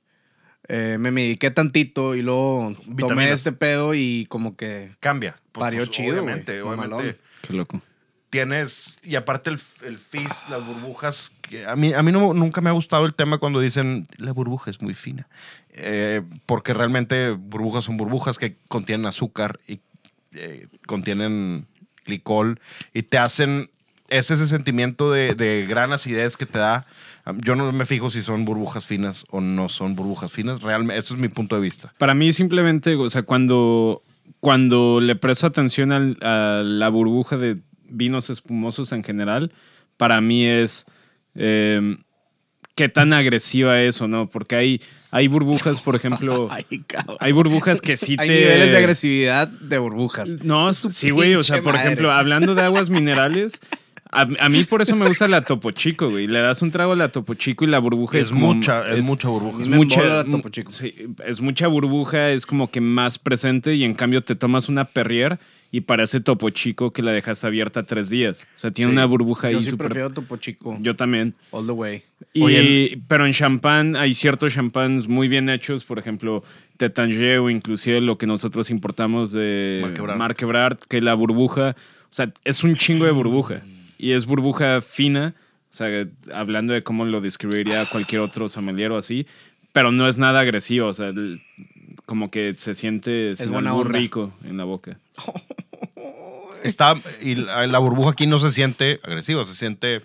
[0.68, 3.32] eh, me mediqué tantito y luego tomé Vitaminas.
[3.32, 4.92] este pedo y como que...
[5.00, 5.36] Cambia.
[5.52, 6.94] Pues, Parió pues, chido, güey, Obviamente, mamalón.
[6.94, 7.22] obviamente.
[7.42, 7.82] Qué loco.
[8.30, 12.62] Tienes, y aparte el, el fizz, las burbujas, que a mí, a mí no, nunca
[12.62, 15.28] me ha gustado el tema cuando dicen la burbuja es muy fina.
[15.74, 19.82] Eh, porque realmente burbujas son burbujas que contienen azúcar y
[20.32, 21.68] eh, contienen
[22.06, 22.62] glicol
[22.94, 23.70] y te hacen,
[24.12, 26.86] es ese sentimiento de, de gran acidez que te da.
[27.44, 30.62] Yo no me fijo si son burbujas finas o no son burbujas finas.
[30.62, 31.94] Realmente, eso es mi punto de vista.
[31.98, 34.02] Para mí simplemente, o sea, cuando,
[34.40, 39.52] cuando le presto atención al- a la burbuja de vinos espumosos en general,
[39.98, 40.86] para mí es
[41.36, 41.96] eh,
[42.76, 47.18] qué tan agresiva es o no, porque hay, hay burbujas, por ejemplo, Ay, cabrón.
[47.20, 48.34] hay burbujas que sí Hay te...
[48.36, 50.44] niveles de agresividad de burbujas.
[50.44, 51.36] No, sí, güey.
[51.36, 51.86] O sea, por madre.
[51.88, 53.60] ejemplo, hablando de aguas minerales,
[54.12, 56.28] a, a mí por eso me gusta la Topo Chico, güey.
[56.28, 58.82] Le das un trago a la Topo Chico y la burbuja es, Es como- mucha,
[58.94, 59.62] es mucha burbuja.
[59.62, 60.72] Es mucha, la Topo Chico.
[60.72, 60.94] sí,
[61.26, 65.40] es mucha burbuja, es como que más presente y en cambio te tomas una Perrier
[65.74, 68.46] y parece Topo Chico que la dejas abierta tres días.
[68.56, 68.94] O sea, tiene Sí.
[68.94, 70.78] una burbuja ahí Yo sí prefiero Topo Chico.
[70.82, 71.34] Yo también.
[71.52, 72.04] All the way.
[72.34, 76.44] Y, Oye, pero en champán hay ciertos champáns muy bien hechos, por ejemplo,
[76.76, 80.18] Tétanger o inclusive lo que nosotros importamos de Marc Ebrard.
[80.18, 83.62] Marc Ebrard, que la burbuja, o sea, es un chingo de burbuja
[84.02, 85.36] y es burbuja fina,
[85.70, 89.28] o sea, hablando de cómo lo describiría cualquier otro sommelier o así,
[89.74, 91.42] pero no es nada agresivo, o sea, el-
[92.06, 93.98] como que se siente onda.
[94.00, 94.98] rico en la boca.
[96.64, 100.02] Está, y la, la burbuja aquí no se siente agresiva, se siente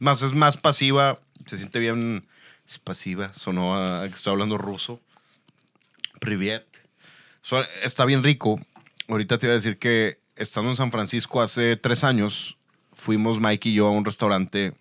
[0.00, 2.24] más, es más pasiva, se siente bien
[2.68, 5.00] es pasiva, sonó a que estoy hablando ruso.
[6.20, 6.66] Privet.
[7.42, 8.60] So- está bien rico.
[9.08, 12.56] Ahorita te iba a decir que estando en San Francisco hace tres años,
[13.02, 14.72] fuimos Mike y yo a un restaurante,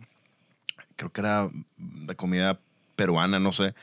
[0.96, 2.60] creo que era de comida
[2.96, 3.74] peruana, no sé,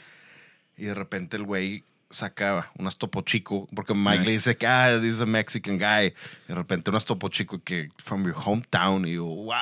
[0.76, 4.24] y de repente el güey saca unas topo chico, porque Mike Nice.
[4.26, 6.06] le dice que, ah, this is a Mexican guy.
[6.46, 9.06] Y de repente unas topo chico que, from your hometown.
[9.06, 9.60] Y yo, guay.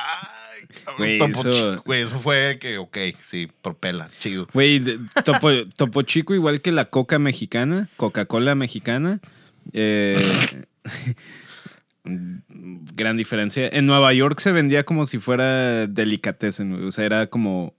[0.96, 1.82] Güey, eso- Chico".
[1.84, 4.46] Güey, eso fue que, ok, sí, propela, chido.
[4.52, 4.80] Güey,
[5.24, 9.18] topo, Topo Chico, igual que la Coca mexicana, Coca-Cola mexicana.
[9.72, 10.16] eh,
[12.94, 13.68] gran diferencia.
[13.68, 17.74] En Nueva York se vendía como si fuera delicatessen, o sea, era como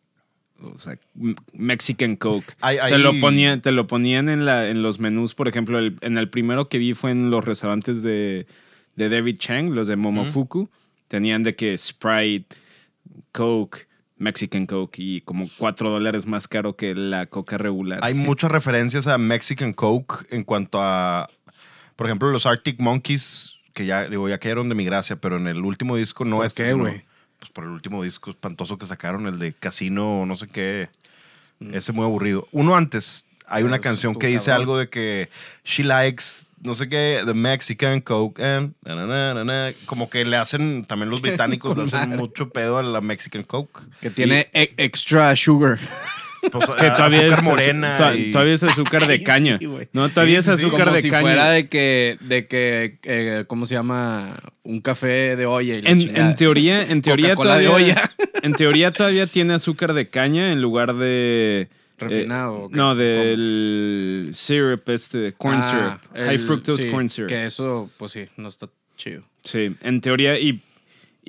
[0.60, 2.56] o sea, m- Mexican Coke.
[2.90, 6.18] Te, lo ponían, te lo ponían en, la, en los menús, por ejemplo, el- en
[6.18, 8.48] el primero que vi fue en los restaurantes de,
[8.96, 10.70] de David Chang, los de Momofuku.
[11.08, 12.56] Tenían de que Sprite,
[13.32, 13.88] Coke,
[14.18, 18.00] Mexican Coke y como cuatro dólares más caro que la coca regular.
[18.02, 21.30] Hay muchas referencias a Mexican Coke en cuanto a,
[21.96, 25.46] por ejemplo, los Arctic Monkeys, que ya, digo, ya cayeron de mi gracia, pero en
[25.46, 27.04] el último disco no ¿Por este, güey?
[27.38, 30.90] Pues por el último disco espantoso que sacaron, el de Casino, no sé qué.
[31.60, 31.76] Mm.
[31.76, 32.48] Ese muy aburrido.
[32.52, 34.62] Uno antes, hay una Pero canción estuvo que dice cabrón.
[34.62, 35.30] algo de que
[35.64, 36.24] she likes,
[36.64, 38.44] no sé qué, the Mexican Coke.
[38.44, 39.70] and na, na, na.
[39.86, 43.82] Como que le hacen, también los británicos le hacen mucho pedo a la Mexican Coke.
[44.02, 45.78] Que tiene e- extra sugar.
[46.52, 47.98] Pues, Es que todavía azúcar es, morena.
[47.98, 49.58] to- y- todavía es azúcar de Ay, caña.
[49.60, 50.66] sí, no, todavía Sí, es sí.
[50.66, 51.22] azúcar Como de si caña.
[51.22, 54.38] fuera de que, de que eh, ¿cómo se llama?
[54.64, 55.76] Un café de olla.
[55.76, 58.12] y la En, en teoría, en teoría Coca-Cola de todavía, olla.
[58.44, 61.68] en teoría todavía tiene azúcar de caña en lugar de...
[62.00, 62.76] ¿Refinado eh, o qué?
[62.78, 66.16] no, del syrup, este, corn Ah, syrup.
[66.28, 67.30] High el- fructose sí, corn syrup.
[67.30, 69.24] Que eso, pues sí, no está chido.
[69.44, 70.62] Sí, en teoría y,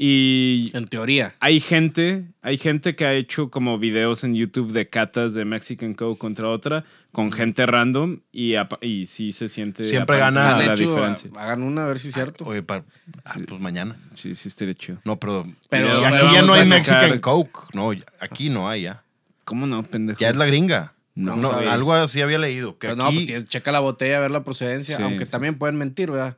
[0.00, 1.34] y En teoría.
[1.40, 5.94] hay gente, hay gente que ha hecho como videos en YouTube de catas de Mexican
[5.94, 10.84] Coke contra otra con gente random y, y sí se siente Siempre gana- la hecho,
[10.88, 11.30] diferencia.
[11.36, 12.44] hagan una a ver si es cierto.
[12.44, 12.84] Oye, pa-
[13.24, 13.96] ah, pues mañana.
[14.12, 14.98] Sí, sí estaría chido.
[15.04, 17.58] No, pero, Pero- y pero aquí ya no hay Mexican Coke.
[17.74, 19.02] No, aquí no hay ya.
[19.44, 20.20] ¿Cómo no, pendejo?
[20.20, 20.92] Ya es la gringa.
[21.16, 22.78] No, No, algo así había leído.
[22.78, 25.26] Que Pero no, aquí, pues tiene- checa la botella a ver la procedencia, Sí, aunque
[25.26, 25.58] sí, también sí.
[25.58, 26.36] pueden mentir, ¿verdad?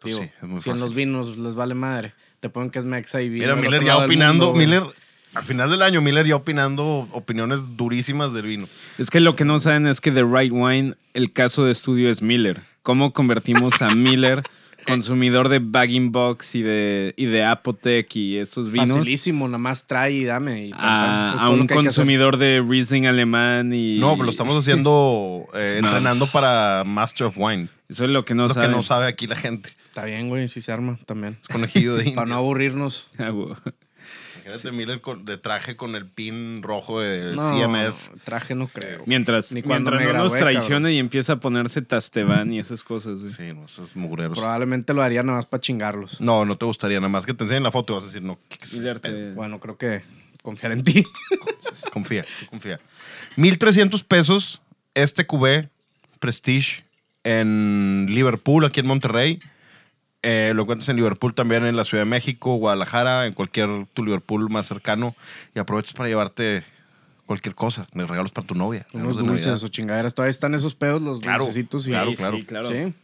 [0.00, 2.78] Pues Digo, sí, es muy si en los vinos les vale madre, te ponen que
[2.78, 3.44] es mexa y vino.
[3.44, 4.46] Mira, Miller ya opinando.
[4.46, 4.58] mundo.
[4.58, 4.82] Miller,
[5.34, 8.68] al final del año, Miller ya opinando opiniones durísimas del vino.
[8.98, 12.10] Es que lo que no saben es que The Right Wine, el caso de estudio
[12.10, 12.60] es Miller.
[12.82, 14.42] ¿Cómo convertimos a Miller,
[14.86, 19.86] consumidor de Bagging Box y de, y de Apotec y esos vinos, Facilísimo, nada más
[19.86, 20.66] trae y dame.
[20.66, 20.90] Y tan, tan.
[20.90, 23.72] a, a un consumidor de Riesling alemán?
[23.72, 27.68] Y, No, pero lo estamos haciendo, eh, entrenando para Master of Wine.
[27.88, 28.70] Eso es lo que no es lo saben.
[28.70, 29.70] que no sabe aquí la gente.
[29.88, 31.38] Está bien, güey, sí se arma también.
[31.42, 33.08] Es conejillo de Para no aburrirnos.
[34.72, 38.12] Miller con- de traje con el pin rojo de No, CMS.
[38.24, 39.02] traje no creo.
[39.06, 42.84] Mientras, Ni cuando mientras me no nos traicione y empieza a ponerse Tasteban y esas
[42.84, 43.32] cosas, güey.
[43.32, 44.38] Sí, no, esos mugreros.
[44.38, 46.20] Probablemente lo haría nada más para chingarlos.
[46.20, 48.22] No, no te gustaría nada más que te enseñen la foto y vas a decir,
[48.22, 49.34] no, ¿qué- qué- Miller te- pedo?
[49.34, 50.02] Bueno, creo que
[50.42, 51.04] confiar en ti.
[51.92, 52.80] confía, confía.
[53.36, 54.60] 1300 pesos
[54.94, 55.68] este QB
[56.20, 56.84] Prestige
[57.24, 59.38] en Liverpool, aquí en Monterrey.
[60.22, 64.04] Eh, lo encuentras en Liverpool también, en la Ciudad de México, Guadalajara, en cualquier tu
[64.04, 65.14] Liverpool más cercano.
[65.54, 66.64] Y aprovechas para llevarte
[67.26, 68.86] cualquier cosa, me regalos para tu novia.
[68.94, 69.64] Unos dulces Navidad.
[69.64, 70.14] o chingaderas.
[70.14, 71.86] Todavía están esos pedos, los Claro, dulcecitos.
[71.86, 71.90] Y...
[71.90, 72.36] claro, Sí, claro.
[72.36, 72.66] sí, claro.
[72.68, 72.94] Sí.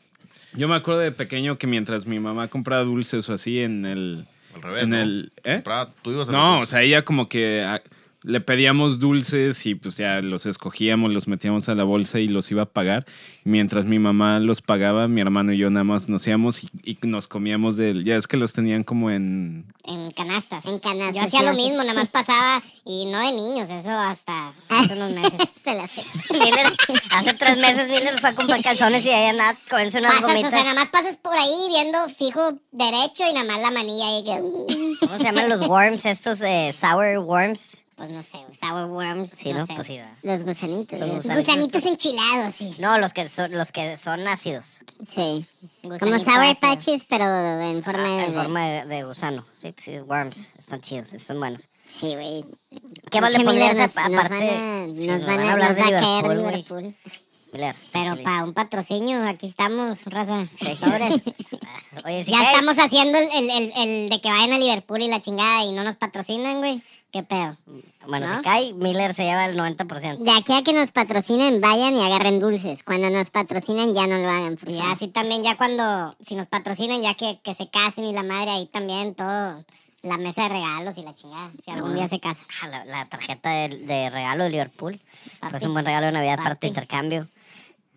[0.55, 4.27] Yo me acuerdo de pequeño que mientras mi mamá compraba dulces o así en el...
[4.55, 4.96] Al revés, en ¿no?
[4.98, 5.55] el ¿eh?
[5.57, 7.83] Compraba- tú ibas a No, o sea, ella como que ah,
[8.25, 12.51] le pedíamos dulces y pues ya los escogíamos, los metíamos a la bolsa y los
[12.51, 13.05] iba a pagar.
[13.45, 16.99] Mientras mi mamá los pagaba, mi hermano y yo nada más nos íbamos y, y
[17.03, 18.03] nos comíamos del...
[18.03, 19.67] Ya es que los tenían como en...
[19.87, 20.65] En canastas.
[20.65, 24.55] En canastas, Yo hacía lo mismo, nada más pasaba, y no de niños, eso hasta
[24.71, 25.35] hace unos meses.
[25.41, 26.21] Hasta la fecha.
[26.33, 26.67] Miller,
[27.15, 30.29] hace tres meses Miller fue a comprar calzones y ahí andaba comerse unas Pasas, o
[30.29, 30.51] gomitas.
[30.51, 34.25] sea, nada más pasas por ahí viendo fijo derecho y nada más la manilla ahí
[34.25, 34.41] que...
[34.41, 36.41] mm, ¿Cómo se llaman los worms estos?
[36.43, 37.84] eh, sour worms.
[37.97, 39.67] Pues no sé, sour worms, Sí, no, ¿no?
[39.67, 39.75] sé.
[39.75, 40.01] Pues sí.
[40.23, 40.99] Los gusanitos.
[40.99, 41.47] Los gusanitos.
[41.47, 42.75] gusanitos enchilados, sí.
[42.81, 44.81] No, los que son, los que son ácidos.
[45.07, 45.47] Sí.
[45.83, 46.55] Como sour ácido.
[46.61, 47.25] patches, pero
[47.61, 48.25] en forma Ah, de...
[48.25, 49.45] en forma de, de gusano.
[49.63, 50.53] Sí, pues sí, worms.
[50.59, 51.69] Están chidos, son buenos.
[51.89, 52.45] Sí, güey.
[53.11, 54.35] ¿Qué más le Pinche pondrías Miller, nos- aparte?
[54.35, 56.83] van a- Sí, nos van a a hablar nos de va a caer Liverpool.
[56.83, 56.97] Liverpool.
[57.53, 60.49] Miller, Pero para un patrocinio, aquí estamos, raza.
[60.57, 60.75] Sí.
[60.77, 61.15] Sobres.
[62.05, 65.21] Oye, si ya estamos haciendo el, el, el de que vayan a Liverpool y la
[65.21, 66.83] chingada y no nos patrocinan, güey.
[67.14, 67.57] ¿Qué pedo?
[68.09, 68.38] Bueno, ¿no?
[68.38, 70.18] si cae, Miller se lleva el 90%.
[70.18, 72.83] De aquí a que nos patrocinen, vayan y agarren dulces.
[72.83, 74.59] Cuando nos patrocinan, ya no lo hagan.
[74.66, 78.24] Y así también, ya cuando, si nos patrocinan, ya que, que se casen y la
[78.24, 79.64] madre, ahí también todo,
[80.03, 81.53] la mesa de regalos y la chingada.
[81.64, 82.44] Si algún día se casa.
[82.61, 85.00] Ah, la, la tarjeta de, de regalo de Liverpool.
[85.50, 86.66] Pues un buen regalo de Navidad para tu Papi.
[86.66, 87.29] intercambio.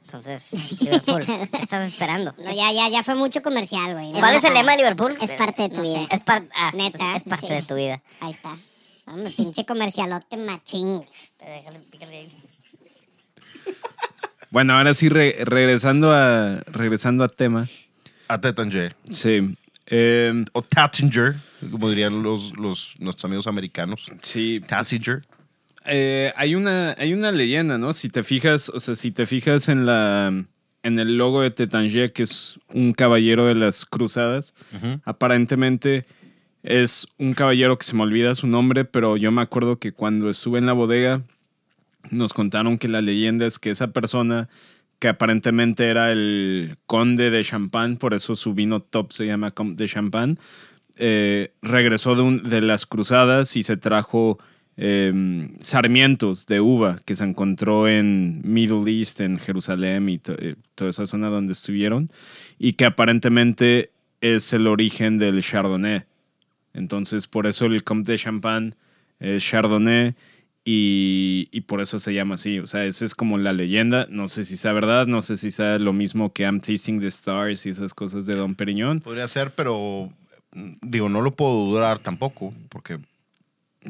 [0.06, 2.36] Entonces, Liverpool, ¿qué estás esperando?
[2.38, 4.12] No, ya, ya, ya fue mucho comercial, güey.
[4.12, 5.18] ¿Cuál es el lema de Liverpool?
[5.20, 6.08] Es parte de tu No sé, vida.
[6.12, 7.54] Es, par- ah, Neta, es, es parte sí.
[7.54, 8.02] de tu vida.
[8.22, 8.56] Ahí está.
[9.08, 10.98] Hombre, pinche comercialote machín.
[10.98, 11.08] güey.
[11.40, 12.28] Déjale, pícale ahí.
[14.50, 17.68] Bueno, ahora sí, re- regresando, a, regresando a tema.
[18.28, 18.96] A Tettinger.
[19.10, 19.56] Sí.
[19.88, 21.36] Eh, O Tattinger,
[21.72, 24.10] como dirían los, los, nuestros amigos americanos.
[24.22, 24.62] sí.
[24.66, 25.26] Tattinger.
[25.86, 27.94] Eh, hay, una, hay una leyenda, ¿no?
[27.94, 30.34] Si te fijas, o sea, si te fijas en la
[30.84, 34.54] en el logo de Tétanger, que es un caballero de las cruzadas,
[35.04, 36.06] aparentemente
[36.68, 40.30] es un caballero que se me olvida su nombre, pero yo me acuerdo que cuando
[40.30, 41.22] estuve en la bodega
[42.12, 44.50] nos contaron que la leyenda es que esa persona
[45.00, 49.88] que aparentemente era el conde de Champagne, por eso su vino top se llama de
[49.88, 50.36] Champagne,
[50.98, 54.38] eh, regresó de, un- de las cruzadas y se trajo
[54.76, 60.90] eh, sarmientos de uva que se encontró en Middle East, en Jerusalén y eh, toda
[60.90, 62.10] esa zona donde estuvieron,
[62.60, 66.04] y que aparentemente es el origen del Chardonnay.
[66.78, 68.74] Entonces, por eso el Comte de Champagne
[69.20, 70.14] es Chardonnay
[70.64, 72.60] y, y por eso se llama así.
[72.60, 74.06] O sea, esa es como la leyenda.
[74.10, 77.08] No sé si sea verdad, no sé si sea lo mismo que I'm Tasting the
[77.08, 79.02] Stars y esas cosas de Don Periñón.
[79.02, 80.12] Podría ser, pero
[80.54, 83.00] mm, digo, no lo puedo dudar tampoco, porque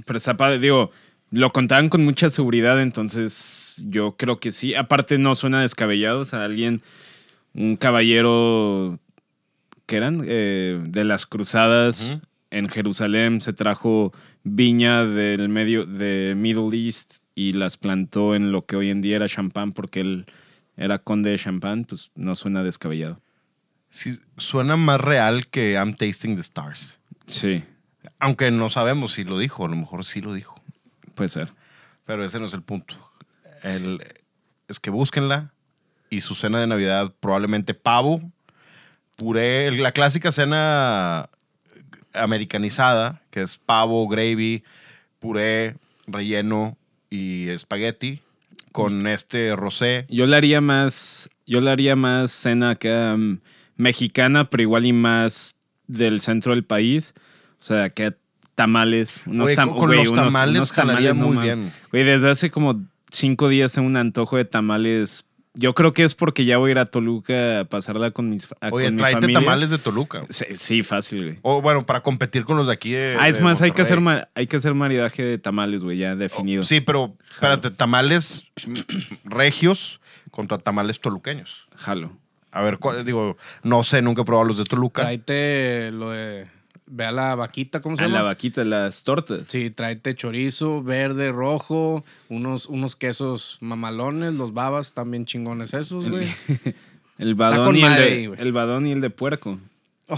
[0.05, 0.91] Pero está padre, digo,
[1.29, 4.75] lo contaban con mucha seguridad, entonces yo creo que sí.
[4.75, 6.21] Aparte, no suena descabellado.
[6.21, 6.81] O sea, alguien,
[7.53, 8.97] un caballero,
[9.87, 10.23] ¿qué eran?
[10.25, 17.53] Eh, de las cruzadas en Jerusalén, se trajo viña del medio de Middle East y
[17.53, 20.25] las plantó en lo que hoy en día era champán porque él
[20.77, 23.19] era conde de champán, pues no suena descabellado.
[23.89, 26.99] Sí, suena más real que I'm Tasting the Stars.
[27.27, 27.63] Sí,
[28.19, 30.55] Aunque no sabemos si lo dijo, a lo mejor sí lo dijo.
[31.13, 31.53] puede ser.
[32.05, 32.95] Pero ese no es el punto.
[33.63, 34.01] El-
[34.69, 35.51] es que búsquenla
[36.09, 38.21] y su cena de Navidad probablemente pavo,
[39.17, 41.29] puré, la clásica cena
[42.17, 44.63] americanizada, que es pavo, gravy,
[45.19, 45.75] puré,
[46.07, 46.77] relleno
[47.09, 48.21] y espagueti
[48.71, 50.05] con este rosé.
[50.09, 53.39] Yo le haría más, yo le haría más cena acá mm,
[53.75, 55.55] mexicana, pero igual y más
[55.87, 57.13] del centro del país.
[57.59, 58.13] O sea, que
[58.55, 60.71] tamales, unos, Güey, tam- con- los unos- tamales unos
[61.15, 61.55] no muy mames.
[61.57, 61.73] bien.
[61.91, 65.25] Güey, desde hace como cinco días tengo un antojo de tamales.
[65.59, 68.47] Yo creo que es porque ya voy a ir a Toluca a pasarla con mis
[68.61, 69.39] a- Oye, con mi tráete familia.
[69.41, 70.23] tamales de Toluca.
[70.29, 71.35] Sí, sí, fácil, güey.
[71.41, 73.15] O bueno, para competir con los de aquí de.
[73.19, 74.25] Ah, es de más, hay que, hacer Monterrey.
[74.25, 76.61] ma- hay que hacer maridaje de tamales, güey, ya definido.
[76.63, 78.45] Sí, pero espérate, tamales
[79.23, 79.99] regios
[80.31, 81.65] contra tamales toluqueños.
[81.75, 82.11] Jalo.
[82.51, 85.01] A ver, cuál, digo, no sé, nunca he probado los de Toluca.
[85.01, 86.47] Tráete lo de.
[86.89, 88.19] Ve a la vaquita, ¿cómo se A llama?
[88.19, 89.41] la vaquita, las tortas.
[89.47, 96.27] Sí, tráete chorizo, verde, rojo, unos, unos quesos mamalones, los babas también chingones esos, güey.
[97.17, 99.57] El badón, y el, madre de, el badón y el de puerco.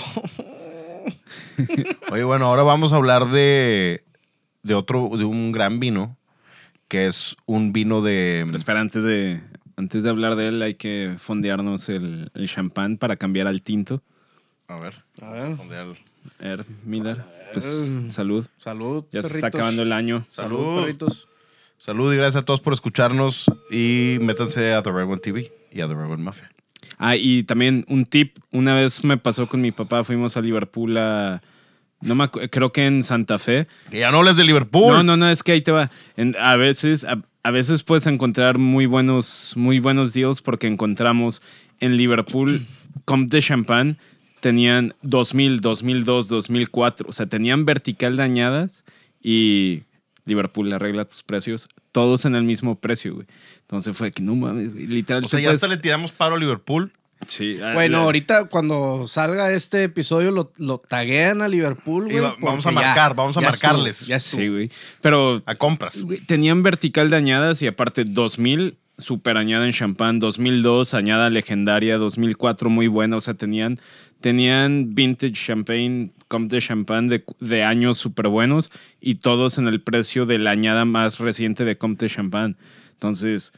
[2.11, 4.03] Oye, bueno, ahora vamos a hablar de,
[4.63, 6.17] de otro, de un gran vino,
[6.89, 8.41] que es un vino de...
[8.45, 9.41] Pero espera, antes de,
[9.77, 14.03] antes de hablar de él, hay que fondearnos el, el champán para cambiar al tinto.
[14.67, 15.01] A ver.
[15.21, 15.55] A ver.
[15.55, 15.87] fondear.
[16.39, 17.21] Er, Miller,
[17.53, 18.45] pues salud.
[18.57, 19.05] Salud.
[19.11, 19.59] Ya se está perritos.
[19.59, 20.25] acabando el año.
[20.29, 20.81] Salud, Salud.
[20.81, 21.27] perritos.
[21.77, 25.81] Salud y gracias a todos por escucharnos y métanse a The Red One TV y
[25.81, 26.49] a The Red One Mafia.
[26.97, 28.37] Ah, y también un tip.
[28.51, 31.41] Una vez me pasó con mi papá, fuimos a Liverpool a...
[32.01, 33.67] No me creo que en Santa Fe.
[33.91, 34.87] Que ya no hables de Liverpool.
[34.93, 35.91] No, no, no, es que ahí te va.
[36.15, 41.41] En- a veces, a, a veces puedes encontrar muy buenos, muy buenos deals porque encontramos
[41.81, 42.65] en Liverpool
[43.05, 43.97] Comte de Champagne
[44.39, 48.83] tenían 2000, 2002, 2004, o sea, tenían vertical dañadas
[49.21, 49.83] y
[50.25, 53.27] Liverpool arregla tus precios, todos en el mismo precio, güey.
[53.61, 55.23] Entonces fue que no mames, güey, literal.
[55.25, 56.91] O sea, ya puedes- hasta le tiramos paro a Liverpool.
[57.27, 62.19] Sí, ah, Bueno, la- ahorita cuando salga este episodio lo, lo taguean a Liverpool, güey.
[62.19, 63.95] va- vamos a ya- marcar, vamos a ya marcarles.
[63.97, 64.41] estuvo, ya estuvo.
[64.41, 64.71] Sí, güey.
[65.01, 66.01] Pero A compras.
[66.01, 71.97] Güey, Tenían vertical de añadas y aparte 2000 super añada en champán, 2002 añada legendaria,
[71.97, 73.79] 2004 muy buena, o sea, tenían,
[74.21, 79.81] tenían vintage champagne, comp de champán de, de años súper buenos y todos en el
[79.81, 82.57] precio de la añada más reciente de comp de champán.
[82.93, 83.53] Entonces,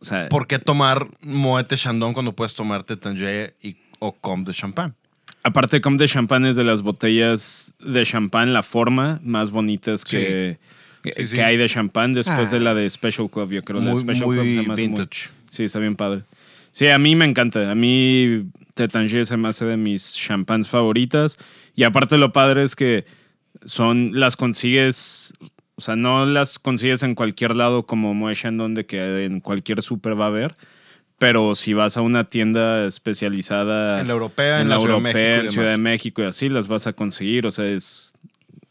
[0.00, 4.56] o sea, ¿Por qué tomar Moete Chandon cuando puedes tomarte Tanger y, o Comte de
[4.56, 4.94] Champagne?
[5.44, 10.58] aparte comp de champán es de las botellas de champán, la forma más bonitas que,
[11.02, 11.34] que, Sí, sí.
[11.36, 12.50] que hay de champán después Ah.
[12.52, 13.80] de la de Special Club, yo creo.
[13.80, 15.30] la Muy, Special muy Club se muy- vintage.
[15.46, 16.22] Sí, está bien padre.
[16.72, 17.70] Sí, a mí me encanta.
[17.70, 21.38] A mí Tétanger se me hace de mis champans favoritas.
[21.74, 23.04] Y aparte lo padre es que
[23.64, 25.34] son, las consigues,
[25.76, 29.82] o sea, no las consigues en cualquier lado como Moe Shandon, de que en cualquier
[29.82, 30.56] super va a haber.
[31.18, 34.96] Pero si vas a una tienda especializada En la europea, en en la la Ciudad
[34.96, 35.50] de México europea, en.
[35.50, 37.46] Ciudad de México y así las vas a conseguir.
[37.46, 38.14] O sea, es,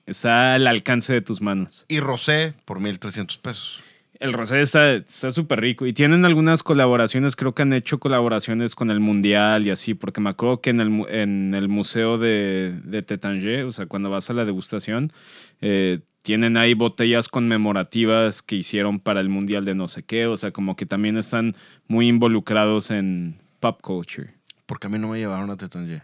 [0.05, 1.85] está al alcance de tus manos.
[1.87, 3.79] Y Rosé por 1.300 pesos.
[4.21, 8.75] El rosé está está súper rico y tienen algunas colaboraciones, creo que han hecho colaboraciones
[8.75, 12.79] con el Mundial y así, porque me acuerdo que en el, en el museo de,
[12.84, 15.12] de Tétanger, o sea, cuando vas a la degustación,
[15.60, 20.38] eh, tienen ahí botellas conmemorativas que hicieron para el Mundial de no sé qué, o
[20.38, 21.55] sea, como que también están
[21.88, 24.36] muy involucrados en pop culture.
[24.67, 26.03] Porque a mí no me llevaron a Tanger.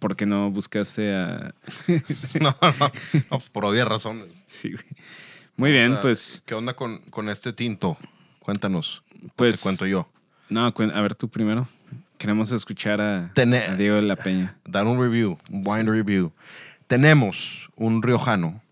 [0.00, 1.54] ¿Por qué no buscaste a...?
[2.40, 2.92] no, no,
[3.30, 4.32] no, por obvias razones.
[4.46, 4.84] Sí, güey.
[5.56, 7.96] Muy bien, O sea, pues, ¿Qué onda con, con este tinto?
[8.40, 9.02] Cuéntanos.
[9.36, 9.56] pues...
[9.58, 10.08] Te cuento yo.
[10.48, 11.66] No, a ver tú primero.
[12.18, 14.56] Queremos escuchar a, Tené- a Diego de la Peña.
[14.64, 16.32] Dar un review, un wine review.
[16.86, 18.62] Tenemos un riojano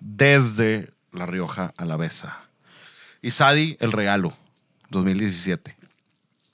[0.00, 2.38] desde La Rioja a la Besa.
[3.20, 4.32] Isadi, el regalo,
[4.90, 5.76] 2017,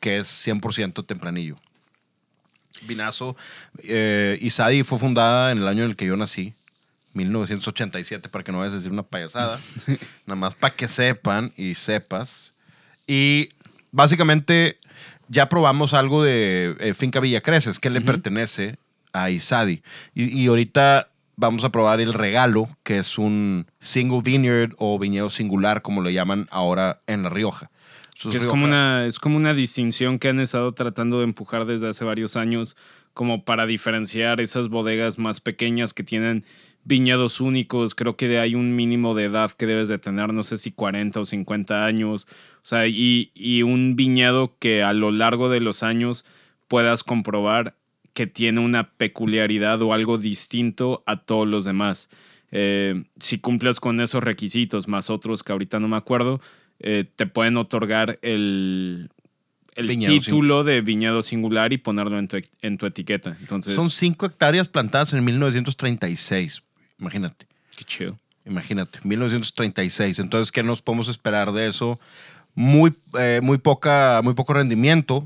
[0.01, 1.57] que es 100% tempranillo.
[2.87, 3.37] Vinazo.
[3.79, 6.55] Eh, Isadi fue fundada en el año en el que yo nací,
[7.15, 9.59] 1987, para que no vayas a decir una payasada.
[10.27, 12.53] Nada más para que sepan y sepas.
[13.07, 13.49] Y
[13.91, 14.79] básicamente
[15.29, 18.77] ya probamos algo de eh, Finca Villa Creces, que le pertenece
[19.13, 19.83] a Isadi.
[20.15, 25.31] Y, y ahorita vamos a probar el regalo, que es un single vineyard o viñedo
[25.31, 27.71] singular, como lo llaman ahora en La Rioja.
[28.31, 31.89] Que es como, una, es como una distinción que han estado tratando de empujar desde
[31.89, 32.77] hace varios años,
[33.13, 36.45] como para diferenciar esas bodegas más pequeñas que tienen
[36.85, 40.59] viñedos únicos, creo que hay un mínimo de edad que debes de tener, no sé
[40.59, 42.27] si 40 o 50 años,
[42.57, 46.25] o sea, y, y un viñedo que a lo largo de los años
[46.69, 47.75] puedas comprobar
[48.13, 52.09] que tiene una peculiaridad o algo distinto a todos los demás.
[52.53, 56.41] Eh, si cumples con esos requisitos, más otros que ahorita no me acuerdo,
[56.79, 59.11] eh, te pueden otorgar el,
[59.75, 63.37] el Viñedo título de viñedo singular y ponerlo en tu, en tu etiqueta.
[63.41, 66.63] Entonces, Son 5 hectáreas plantadas en 1936.
[66.99, 67.47] Imagínate.
[67.77, 68.19] qué chido.
[68.47, 70.19] Imagínate, 1936.
[70.19, 71.99] Entonces, ¿qué nos podemos esperar de eso?
[72.55, 75.25] Muy, eh, muy, poca, muy poco rendimiento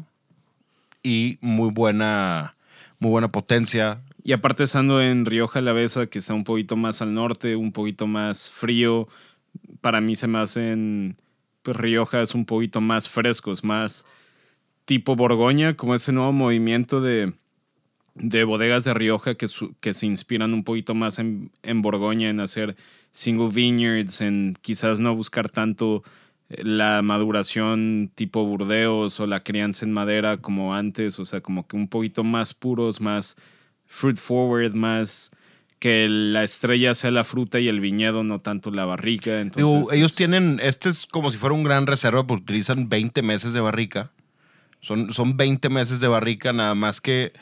[1.03, 2.55] y muy buena,
[3.01, 4.01] muy buena potencia.
[4.23, 8.07] Y aparte estando en Rioja Alavesa, que está un poquito más al norte, un poquito
[8.07, 9.09] más frío,
[9.81, 11.17] para mí se me hacen
[11.63, 14.07] pues, Riojas un poquito más frescos, más
[14.85, 17.33] tipo Borgoña, como ese nuevo movimiento de,
[18.21, 22.29] de bodegas de Rioja que, su- que se inspiran un poquito más en, en Borgoña,
[22.29, 22.77] en hacer
[23.11, 26.03] single vineyards, en quizás no buscar tanto
[26.51, 31.67] eh, la maduración tipo Burdeos o la crianza en madera como antes, o sea, como
[31.67, 33.37] que un poquito más puros, más
[33.87, 35.31] fruit forward, más
[35.79, 39.41] que la estrella sea la fruta y el viñedo, no tanto la barrica.
[39.41, 43.23] Entonces, ellos es- tienen, este es como si fuera un gran reserva, porque utilizan 20
[43.23, 44.11] meses de barrica.
[44.81, 47.33] Son, son 20 meses de barrica, nada más que,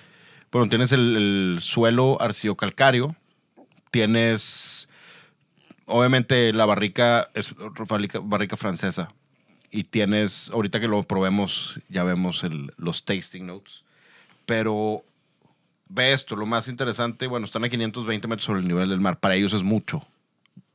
[0.57, 3.15] bueno, tienes el, el suelo arcillo-calcáreo,
[3.91, 4.89] tienes,
[5.87, 7.55] obviamente la barrica es
[7.89, 9.09] barrica, barrica francesa,
[9.71, 13.85] y tienes, ahorita que lo probemos, ya vemos el- los tasting notes,
[14.47, 15.03] pero
[15.89, 19.19] ve esto, lo más interesante, bueno, están a 520 metros sobre el nivel del mar,
[19.19, 20.01] para ellos es mucho.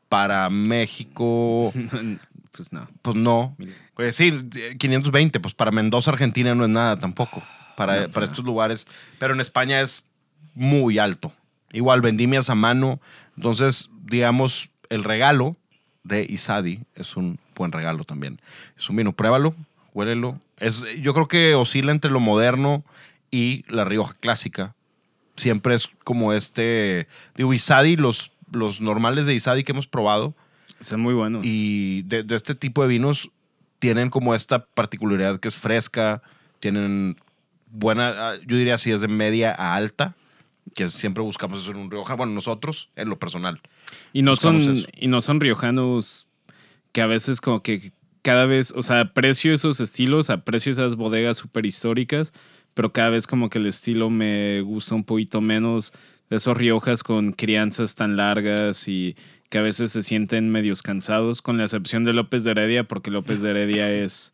[0.09, 1.71] Para México,
[2.51, 2.87] pues no.
[3.01, 3.55] pues no.
[3.95, 4.31] Pues sí,
[4.77, 7.41] 520, pues para Mendoza, Argentina no es nada tampoco.
[7.85, 8.87] Para, para estos lugares.
[9.19, 10.03] Pero en España es
[10.55, 11.31] muy alto.
[11.71, 12.99] Igual vendimias a mano.
[13.35, 15.55] Entonces, digamos, el regalo
[16.03, 18.41] de Isadi es un buen regalo también.
[18.77, 19.53] Es un vino, pruébalo,
[19.93, 20.39] huélelo.
[20.57, 22.83] Es, yo creo que oscila entre lo moderno
[23.29, 24.75] y la Rioja clásica.
[25.35, 27.07] Siempre es como este.
[27.35, 30.35] Digo, Isadi, los, los normales de Isadi que hemos probado,
[30.79, 31.39] Está muy bueno.
[31.43, 33.29] y de, de este tipo de vinos
[33.79, 36.21] tienen como esta particularidad que es fresca,
[36.59, 37.15] tienen
[37.71, 40.15] buena, ah, yo diría si es de media a alta,
[40.75, 43.61] que siempre buscamos eso en un Rioja, bueno, nosotros en lo personal.
[44.13, 44.87] Y no son, eso.
[44.95, 46.27] y no son riojanos
[46.91, 47.91] que a veces como que
[48.21, 52.33] cada vez, o sea, aprecio esos estilos, aprecio esas bodegas súper históricas,
[52.73, 55.93] pero cada vez como que el estilo me gusta un poquito menos
[56.29, 59.15] de esos riojas con crianzas tan largas y
[59.49, 63.11] que a veces se sienten medios cansados, con la excepción de López de Heredia, porque
[63.11, 64.33] López de Heredia es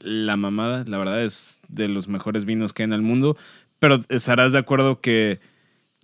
[0.00, 3.36] la mamada, la verdad es de los mejores vinos que hay en el mundo,
[3.78, 5.40] pero estarás de acuerdo que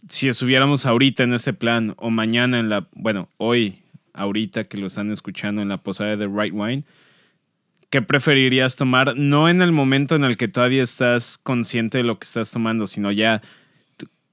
[0.08, 3.82] si estuviéramos ahorita en ese plan o mañana en la, bueno, hoy,
[4.14, 6.84] ahorita que lo están escuchando en la posada de Right Wine,
[7.90, 9.16] ¿qué preferirías tomar?
[9.16, 12.86] No en el momento en el que todavía estás consciente de lo que estás tomando,
[12.86, 13.42] sino ya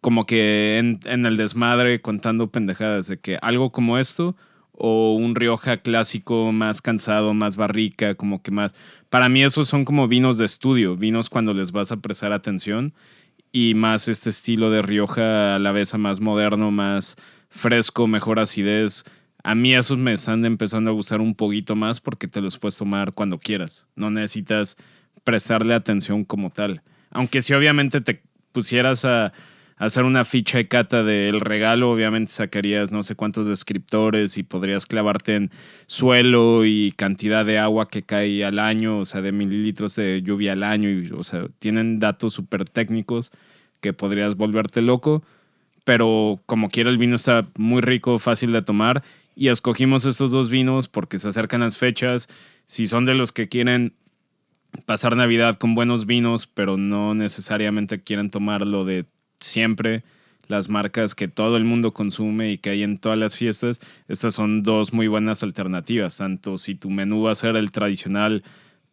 [0.01, 4.36] como que en, en el desmadre contando pendejadas de que algo como esto
[4.74, 8.76] o un Rioja clásico más cansado, más barrica, como que más...
[9.14, 12.95] Para mí esos son como vinos de estudio, vinos cuando les vas a prestar atención
[13.51, 17.16] y más este estilo de Rioja a la vez más moderno, más
[17.47, 19.03] fresco, mejor acidez.
[19.43, 22.76] A mí esos me están empezando a gustar un poquito más porque te los puedes
[22.76, 23.86] tomar cuando quieras.
[23.95, 24.78] No necesitas
[25.24, 26.82] prestarle atención como tal.
[27.11, 29.34] Aunque si obviamente te pusieras a, a
[29.78, 34.86] hacer una ficha de cata del regalo, obviamente sacarías no sé cuántos descriptores y podrías
[34.86, 35.52] clavarte en
[35.88, 40.54] suelo y cantidad de agua que cae al año, o sea, de mililitros de lluvia
[40.54, 43.32] al año, y, o sea, tienen datos súper técnicos
[43.82, 45.24] que podrías volverte loco,
[45.84, 49.04] pero como quiera el vino está muy rico, fácil de tomar
[49.36, 52.30] y escogimos estos dos vinos porque se acercan las fechas,
[52.66, 53.94] si son de los que quieren
[54.86, 59.06] pasar Navidad con buenos vinos, pero no necesariamente quieren tomarlo de
[59.40, 60.04] siempre,
[60.48, 64.34] las marcas que todo el mundo consume y que hay en todas las fiestas, estas
[64.36, 68.44] son dos muy buenas alternativas, tanto si tu menú va a ser el tradicional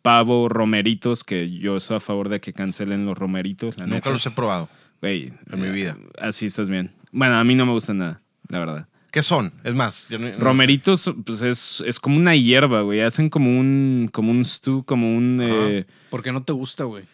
[0.02, 3.76] pavo, romeritos, que yo estoy a favor de que cancelen los romeritos.
[3.76, 4.10] la Nunca neta.
[4.10, 4.68] los he probado
[5.02, 5.96] en mi eh, vida.
[6.20, 6.92] Así estás bien.
[7.12, 8.86] Bueno, a mí no me gusta nada, la verdad.
[9.10, 9.52] ¿Qué son?
[9.64, 13.00] Es más, yo no- no Romeritos, pues es, es como una hierba, güey.
[13.00, 15.40] Hacen como un, como un stew, como un...
[15.42, 17.04] Eh, ¿Por qué no te gusta, güey?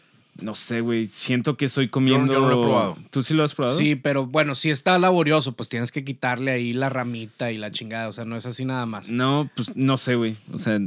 [0.43, 1.07] No sé, güey.
[1.07, 2.33] Siento que estoy comiendo...
[2.33, 2.99] yo no lo he probado.
[3.11, 3.77] ¿Tú sí lo has probado?
[3.77, 7.71] Sí, pero bueno, si está laborioso, pues tienes que quitarle ahí la ramita y la
[7.71, 8.09] chingada.
[8.09, 9.11] O sea, no es así nada más.
[9.11, 10.37] No, pues no sé, güey.
[10.53, 10.79] O sea,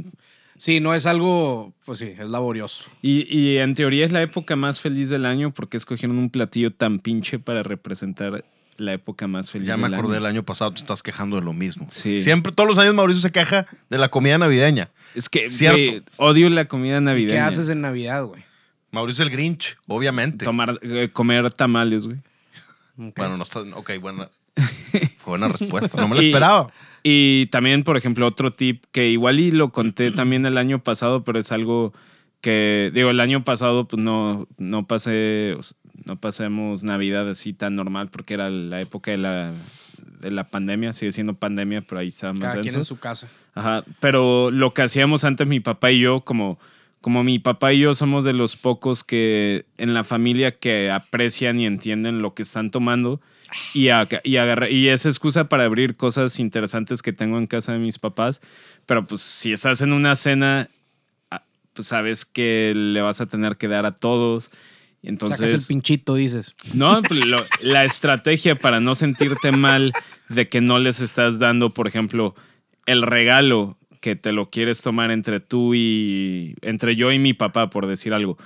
[0.56, 2.84] Sí, no es algo, pues sí, es laborioso.
[3.00, 6.70] y, y en teoría es la época más feliz del año porque escogieron un platillo
[6.70, 8.44] tan pinche para representar
[8.76, 10.24] la época más feliz Ya me del acordé año.
[10.24, 11.86] del año pasado, te estás quejando de lo mismo.
[11.88, 12.20] Sí.
[12.20, 14.90] Siempre, todos los años Mauricio se queja de la comida navideña.
[15.14, 16.04] Es que Cierto.
[16.18, 17.32] odio la comida ¿Y navideña.
[17.32, 18.44] qué haces en Navidad, güey?
[18.92, 20.44] Mauricio el Grinch, obviamente.
[20.44, 22.18] Tomar, eh, comer tamales, güey.
[22.96, 23.60] Bueno, no está.
[23.74, 24.28] Ok, buena.
[24.54, 26.00] Fue buena respuesta.
[26.00, 26.72] No me la Y- esperaba.
[27.02, 31.24] Y también, por ejemplo, otro tip que igual y lo conté también el año pasado,
[31.24, 31.94] pero es algo
[32.40, 35.56] que, digo, el año pasado pues no, no pasé,
[36.04, 39.52] no pasemos Navidad así tan normal porque era la época de la,
[40.20, 42.78] de la pandemia, sigue siendo pandemia, pero ahí está más Cada quien denso.
[42.78, 43.28] en su casa.
[43.54, 46.58] Ajá, pero lo que hacíamos antes mi papá y yo, como,
[47.00, 51.58] como mi papá y yo somos de los pocos que en la familia que aprecian
[51.58, 53.20] y entienden lo que están tomando
[53.72, 57.72] y, aga- y, agarra- y es excusa para abrir cosas interesantes que tengo en casa
[57.72, 58.40] de mis papás,
[58.86, 60.68] pero pues si estás en una cena,
[61.30, 61.42] ah,
[61.72, 64.50] pues sabes que le vas a tener que dar a todos.
[65.02, 66.54] Entonces, Sacas el pinchito, dices.
[66.74, 69.94] no, pues, lo- la estrategia para no sentirte mal
[70.28, 72.34] de que no les estás dando, por ejemplo,
[72.84, 77.70] el regalo que te lo quieres tomar entre tú y entre yo y mi papá,
[77.70, 78.38] por decir algo,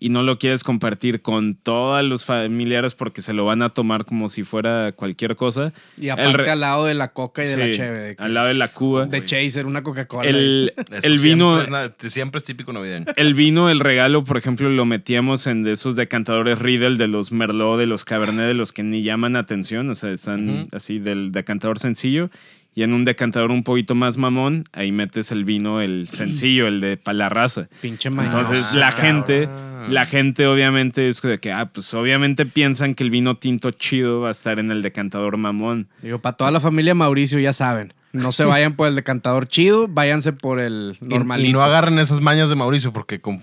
[0.00, 4.04] y no lo quieres compartir con todos los familiares porque se lo van a tomar
[4.04, 5.72] como si fuera cualquier cosa.
[5.96, 7.98] Y El aparte re- al lado de la coca y de la cheve.
[7.98, 9.06] De, que- al lado de la cuba.
[9.06, 10.28] de Chaser, una Coca-Cola.
[10.28, 13.06] El, el vino, Siempre es, siempre es típico navideño.
[13.16, 17.32] el vino, el regalo, por ejemplo, lo metíamos en de esos decantadores Riedel, de los
[17.32, 21.32] Merlot, de los Cabernet, de los que ni llaman atención, o sea, están así del
[21.32, 22.30] decantador sencillo.
[22.78, 26.78] Y en un decantador un poquito más mamón, ahí metes el vino, el sencillo, el
[26.78, 27.66] de palarraza.
[27.82, 28.38] Pinche mañoso.
[28.38, 29.94] Entonces Ah, la gente, cabrón.
[29.94, 34.20] la gente obviamente es de que, ah, pues obviamente piensan que el vino tinto chido
[34.20, 35.88] va a estar en el decantador mamón.
[36.02, 37.94] Digo, para toda la familia Mauricio ya saben.
[38.12, 41.50] No se vayan por el decantador chido, váyanse por el normalito.
[41.50, 43.40] Y, no agarren esas mañas de Mauricio porque con-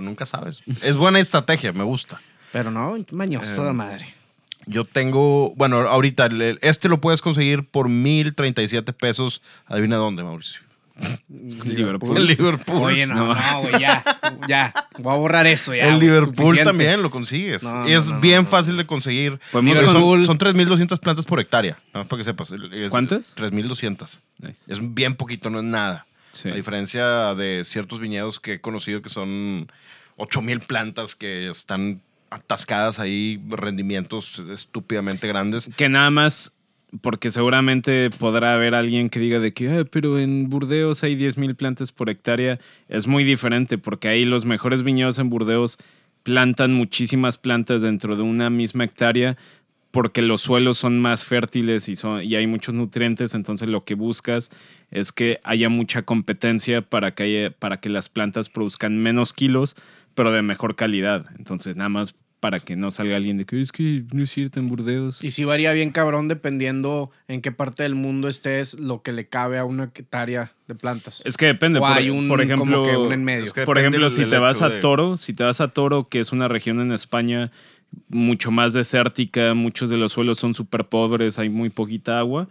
[0.00, 0.60] nunca sabes.
[0.82, 2.20] Es buena estrategia, me gusta.
[2.50, 4.14] Pero no, mañoso Eh, de madre.
[4.70, 9.42] Yo tengo, bueno, ahorita el- este lo puedes conseguir por 1037 pesos.
[9.66, 10.60] Adivina dónde, Mauricio.
[11.28, 12.16] Liverpool.
[12.18, 12.76] En Liverpool.
[12.82, 13.34] Oye, no, No.
[13.34, 14.02] no, güey, ya.
[14.48, 14.72] Ya.
[14.98, 15.84] Voy a borrar eso ya.
[15.88, 16.64] en güey, Liverpool suficiente.
[16.64, 17.62] también lo consigues.
[17.62, 18.46] No, y es no, no, bien no.
[18.48, 19.40] fácil de conseguir.
[19.50, 20.24] Podemos Son- Liverpool.
[20.24, 21.78] Son, 3.200 plantas por hectárea.
[21.94, 22.52] Nada más para que sepas.
[22.52, 23.34] Es- ¿Cuántas?
[23.34, 24.20] 3.200.
[24.38, 24.64] Nice.
[24.70, 26.06] Es bien poquito, no es nada.
[26.32, 26.48] Sí.
[26.48, 29.70] A diferencia de ciertos viñedos que he conocido que son
[30.16, 35.68] 8.000 plantas que están atascadas ahí, rendimientos estúpidamente grandes.
[35.76, 36.52] Que nada más,
[37.00, 41.54] porque seguramente podrá haber alguien que diga de que, "Ah, pero en Burdeos hay 10.000
[41.54, 42.58] plantas por hectárea.
[42.88, 45.78] Es muy diferente, porque ahí los mejores viñedos en Burdeos
[46.22, 49.36] plantan muchísimas plantas dentro de una misma hectárea
[49.92, 53.94] porque los suelos son más fértiles y, son, y hay muchos nutrientes, entonces lo que
[53.96, 54.48] buscas
[54.92, 59.74] es que haya mucha competencia para que, haya- para que las plantas produzcan menos kilos,
[60.14, 61.26] pero de mejor calidad.
[61.38, 64.60] Entonces, nada más para que no salga alguien de que es que no es cierto
[64.60, 65.22] en Burdeos.
[65.22, 69.26] Y sí varía bien cabrón dependiendo en qué parte del mundo estés lo que le
[69.28, 71.22] cabe a una hectárea de plantas.
[71.26, 71.80] Es que depende.
[71.80, 73.44] o por, hay un, por ejemplo, como que un en medio.
[73.44, 75.60] es que- por ejemplo, el- si el te vas a de- Toro, si te vas
[75.60, 77.50] a Toro, que es una región en España
[78.08, 82.48] mucho más desértica, muchos de los suelos son súper pobres, hay muy poquita agua.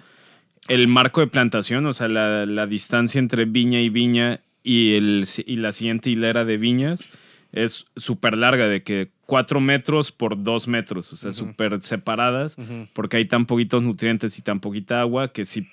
[0.67, 5.25] El marco de plantación, o sea, la, la distancia entre viña y viña y, el,
[5.47, 7.07] y la siguiente hilera de viñas
[7.51, 12.55] es súper larga, de que cuatro metros por dos metros, o sea, súper separadas,
[12.93, 15.67] porque hay tan poquitos nutrientes y tan poquita agua que si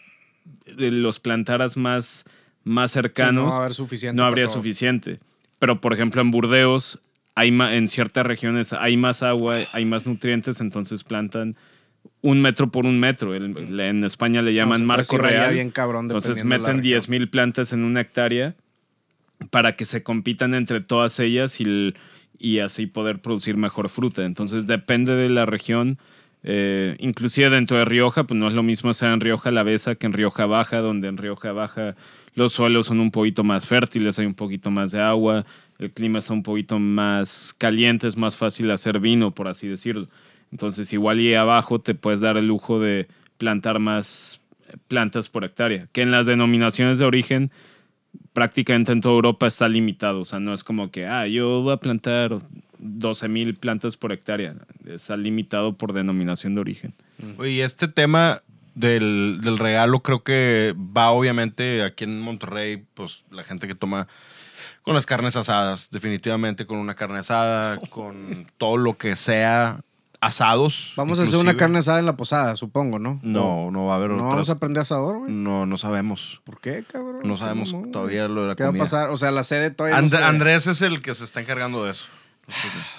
[0.66, 2.24] eh, los plantaras más,
[2.64, 4.22] más Sí, cercanos, no suficiente.
[4.22, 5.20] habría suficiente.
[5.58, 7.00] Pero, por ejemplo, en Burdeos,
[7.34, 11.56] hay en ciertas regiones hay más agua, hay más nutrientes, entonces plantan
[12.22, 13.34] un metro por un metro.
[13.34, 15.52] El- en España le llaman No, marco real.
[15.52, 16.80] bien cabrón entonces meten región.
[16.82, 18.54] 10 mil plantas en una hectárea
[19.51, 21.95] para que se compitan entre todas ellas y,
[22.39, 24.24] y así poder producir mejor fruta.
[24.24, 25.99] Entonces depende de la región.
[26.49, 30.07] eh, inclusive dentro de Rioja, pues no es lo mismo sea en Rioja Alavesa que
[30.07, 31.97] en Rioja Baja, donde en Rioja Baja
[32.37, 35.45] los suelos son un poquito más fértiles, hay un poquito más de agua,
[35.78, 40.07] el clima está un poquito más caliente, es más fácil hacer vino, por así decirlo.
[40.53, 43.09] Entonces, igual y abajo te puedes dar el lujo de
[43.39, 44.41] plantar más
[44.87, 47.51] plantas por hectárea, que en las denominaciones de origen
[48.37, 50.20] prácticamente en toda Europa está limitado.
[50.20, 52.39] O sea, no es como que, ah, yo voy a plantar
[52.78, 54.55] 12 mil plantas por hectárea.
[54.84, 56.93] Está limitado por denominación de origen.
[57.43, 58.43] Y este tema
[58.74, 64.07] del, del regalo creo que va obviamente aquí en Monterrey, pues la gente que toma
[64.82, 69.80] con las carnes asadas, definitivamente con una carne asada, con todo lo que sea
[70.20, 70.92] asados.
[70.96, 73.18] Vamos a hacer una carne asada en la posada, supongo, ¿no?
[73.22, 75.32] No, no va a haber No vamos a aprender asador, güey.
[75.32, 76.40] No, no sabemos.
[76.44, 77.20] ¿Por qué, cabrón?
[77.24, 78.84] No ¿Qué sabemos todavía lo de la ¿Qué va a comida.
[78.84, 79.10] pasar?
[79.10, 80.24] O sea, la sede todavía And- no se...
[80.24, 82.06] Andrés es el que se está encargando de eso.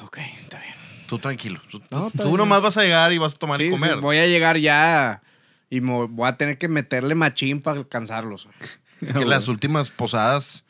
[0.03, 0.73] Ok, está bien.
[1.07, 1.59] Tú tranquilo.
[1.71, 2.37] Tú, No, tú bien.
[2.37, 4.01] nomás vas a llegar y vas a tomar Sí, y sí, comer.
[4.01, 5.21] voy a llegar ya
[5.69, 8.47] y me voy a tener que meterle machín para alcanzarlos.
[9.01, 10.65] Es que las últimas posadas.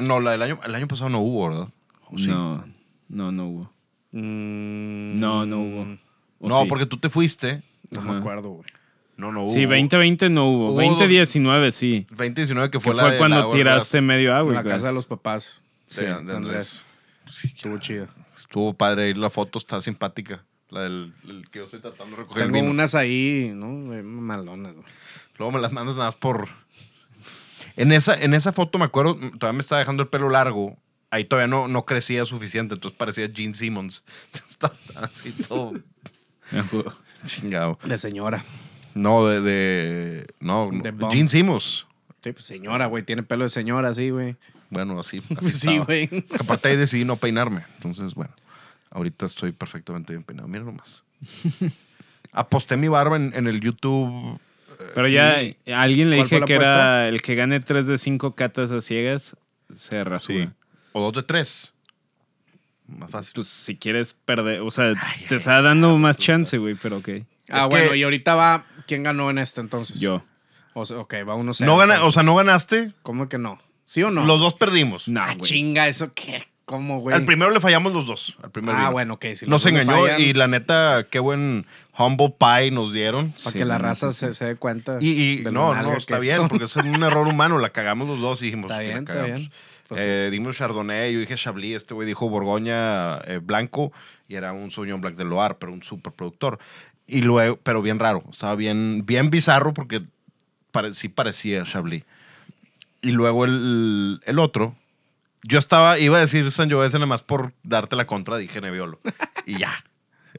[0.00, 1.68] No, la del año, el año pasado no hubo, ¿verdad?
[2.10, 2.26] ¿O sí?
[2.26, 2.64] No,
[3.08, 3.72] no, no hubo.
[4.20, 5.98] Mm, No, no hubo.
[6.40, 6.68] ¿O No, sí?
[6.68, 7.62] porque tú te fuiste.
[7.90, 8.12] No Ajá.
[8.12, 8.66] me acuerdo, güey.
[9.16, 9.52] No, no hubo.
[9.52, 10.72] Sí, 2020 no hubo.
[10.72, 12.06] Hubo 2019 sí.
[12.10, 14.50] 2019 que Que fue fue, la de cuando la tiraste Hourglass medio agua.
[14.50, 15.62] En la casa de los papás.
[15.96, 16.36] de- de de Andrés.
[16.36, 16.84] Andrés.
[17.26, 18.08] Sí, Estuvo chido.
[18.36, 20.42] Estuvo padre ahí la foto, está simpática.
[20.70, 22.70] La del el que yo estoy tratando de recoger el Tengo vino.
[22.72, 23.94] unas ahí, ¿no?
[23.94, 24.86] Eh, Malonas, güey.
[25.38, 26.48] Luego me las mandas nada más por.
[27.76, 30.76] En esa, en esa foto me acuerdo, todavía me estaba dejando el pelo largo.
[31.14, 34.04] Ahí todavía no, no crecía suficiente, entonces parecía Gene Simmons.
[34.50, 35.74] Estaba así todo
[37.24, 37.78] chingado.
[37.84, 38.44] De señora.
[38.94, 39.40] No, de.
[39.40, 41.08] de no, De no.
[41.12, 41.86] Gene Simmons.
[42.20, 43.04] Sí, pues señora, güey.
[43.04, 44.34] Tiene pelo de señora, sí, güey.
[44.70, 45.22] Bueno, así.
[45.36, 46.10] así Sí, güey.
[46.40, 47.62] Aparte ahí decidí no peinarme.
[47.76, 48.32] Entonces, bueno,
[48.90, 50.48] ahorita estoy perfectamente bien peinado.
[50.48, 51.04] Mira nomás.
[52.32, 54.40] Aposté mi barba en, en el YouTube.
[54.96, 55.36] Pero ya
[55.68, 57.02] a alguien le ¿Cuál fue dije que apuesta?
[57.02, 59.36] era el que gane 3 de 5 catas a ciegas,
[59.72, 60.46] se rasura.
[60.46, 60.50] Sí.
[60.96, 61.72] O dos de tres.
[62.86, 63.32] Más fácil.
[63.34, 66.98] Pues si quieres perder, o sea, Ay, te ay, está dando más chance, güey, pero
[66.98, 67.08] ok.
[67.50, 68.64] Ah, Es bueno, que- y ahorita va.
[68.86, 69.98] ¿Quién ganó en esto entonces?
[70.00, 70.22] Yo.
[70.74, 72.92] O sea, ok, va uno No gana, o sea, no ganaste.
[73.02, 73.60] ¿Cómo que no?
[73.86, 74.24] ¿Sí o no?
[74.24, 75.08] Los dos perdimos.
[75.08, 76.46] No, Ah, chinga, ¿eso qué?
[76.64, 77.14] ¿Cómo, güey?
[77.14, 78.36] Al primero le fallamos los dos.
[78.42, 78.92] Al primer Ah, vino.
[78.92, 79.26] bueno, ok.
[79.34, 81.66] Si Nos engañó fallan, y la neta, qué buen
[81.98, 83.30] humble pie nos dieron.
[83.32, 84.96] Para Sí, que la raza sí, se, se dé cuenta.
[85.00, 86.48] Y, y de lo no, no, está bien, son.
[86.48, 87.58] porque es un error humano.
[87.58, 89.36] La cagamos los dos y dijimos Está la bien, está cagamos.
[89.40, 89.52] bien.
[89.88, 93.92] Pues Eh, dimos Chardonnay, yo dije Chablis, este güey dijo Borgoña eh, Blanco
[94.28, 96.58] y era un Sauvignon Black de Loire, pero un super productor.
[97.06, 100.00] Y luego, pero bien raro, estaba bien, bien bizarro porque
[100.70, 102.04] pare- sí parecía Chablis.
[103.02, 104.74] Y luego el, el otro,
[105.46, 108.98] yo estaba, iba a decir San Giovese nada más por darte la contra, dije Nebbiolo.
[109.46, 109.72] Y ya,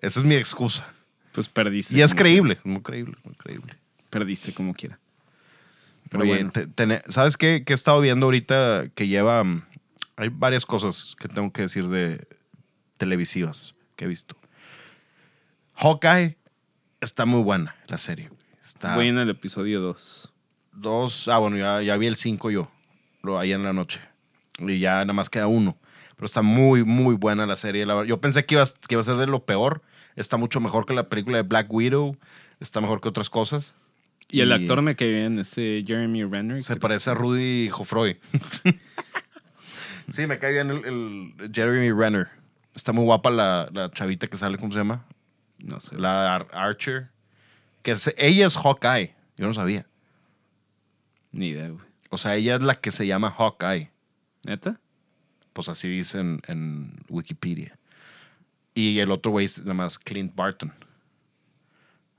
[0.02, 0.92] esa es mi excusa.
[1.32, 1.96] Pues perdiste.
[1.96, 3.78] Y es creíble, muy creíble, muy creíble.
[4.10, 5.00] Perdiste como quiera.
[6.10, 6.52] Pero Oye, bueno.
[6.52, 9.44] te- tene- ¿sabes qué, qué he estado viendo ahorita que lleva...
[9.44, 9.64] mm,
[10.18, 12.28] Hay varias cosas que tengo que decir de
[12.98, 14.38] televisivas que he visto.
[15.76, 16.38] Hawkeye
[17.02, 18.30] está muy buena, la serie.
[18.64, 20.32] Está en el episodio 2.
[20.74, 21.28] dos...
[21.28, 22.72] Ah, bueno, ya, ya vi el cinco yo,
[23.22, 24.00] lo, ahí en la noche.
[24.60, 25.78] Y ya nada más queda uno.
[26.16, 27.86] Pero está muy, muy buena la serie.
[27.86, 29.82] la yo pensé que iba, a- que iba a ser de lo peor.
[30.16, 32.18] Está mucho mejor que la película de Black Widow.
[32.62, 33.76] Está mejor que otras cosas.
[34.30, 36.64] Y el actor me cae bien, este Jeremy Renner.
[36.64, 38.18] Se parece a Rudy Joffroy.
[40.12, 42.28] sí, me cae bien el, el Jeremy Renner.
[42.74, 45.06] Está muy guapa la, la chavita que sale, ¿cómo se llama?
[45.60, 45.96] No sé.
[45.98, 47.10] La Ar- Archer.
[47.84, 49.14] Que es- ella es Hawkeye.
[49.38, 49.86] Yo no sabía.
[51.32, 51.86] Ni idea, güey.
[52.10, 53.92] O sea, ella es la que se llama Hawkeye.
[54.46, 54.80] ¿Neta?
[55.54, 57.78] Pues así dice en, en Wikipedia.
[58.74, 60.72] Y el otro güey es nada más Clint Barton.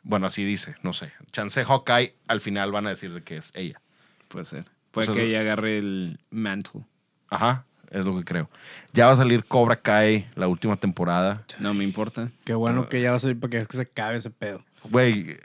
[0.02, 1.12] Bueno, así dice, no sé.
[1.32, 3.80] Chance Hawkeye, al final van a decir de que es ella.
[4.28, 4.64] Puede ser.
[4.90, 6.84] Puede O sea, que ella agarre el mantle.
[7.28, 8.50] Ajá, es lo que creo.
[8.92, 11.44] Ya va a salir Cobra Kai, la última temporada.
[11.60, 12.30] No me importa.
[12.44, 14.64] Qué bueno que ya va a salir para que, que se acabe ese pedo.
[14.84, 15.36] Güey,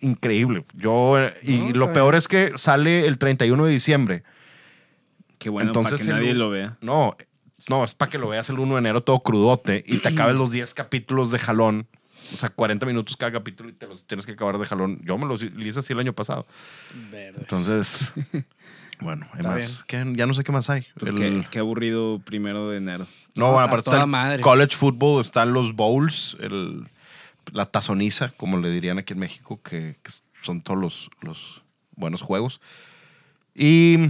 [0.00, 0.64] increíble.
[0.74, 4.22] Yo, y No, lo peor es que sale el 31 de diciembre.
[5.38, 6.76] Qué bueno Entonces para que nadie lo vea.
[6.80, 7.16] No,
[7.68, 10.36] no, es para que lo veas el 1 de enero todo crudote y te acabes
[10.36, 11.86] los 10 capítulos de jalón.
[12.34, 14.98] O sea, 40 minutos cada capítulo y te los tienes que acabar de jalón.
[15.04, 16.46] Yo me los hice así el año pasado.
[17.12, 18.12] Entonces,
[19.00, 19.84] bueno, hay más.
[19.84, 20.04] ¿Qué?
[20.16, 20.86] Ya no sé qué más hay.
[20.98, 23.06] Pues El- qué, qué aburrido primero de enero.
[23.34, 24.40] No, No, bueno, aparte está el madre.
[24.42, 26.88] college football, están los bowls, el,
[27.52, 30.10] la tazoniza, como le dirían aquí en México, que, que
[30.42, 31.62] son todos los, los
[31.94, 32.60] buenos juegos.
[33.54, 34.08] Y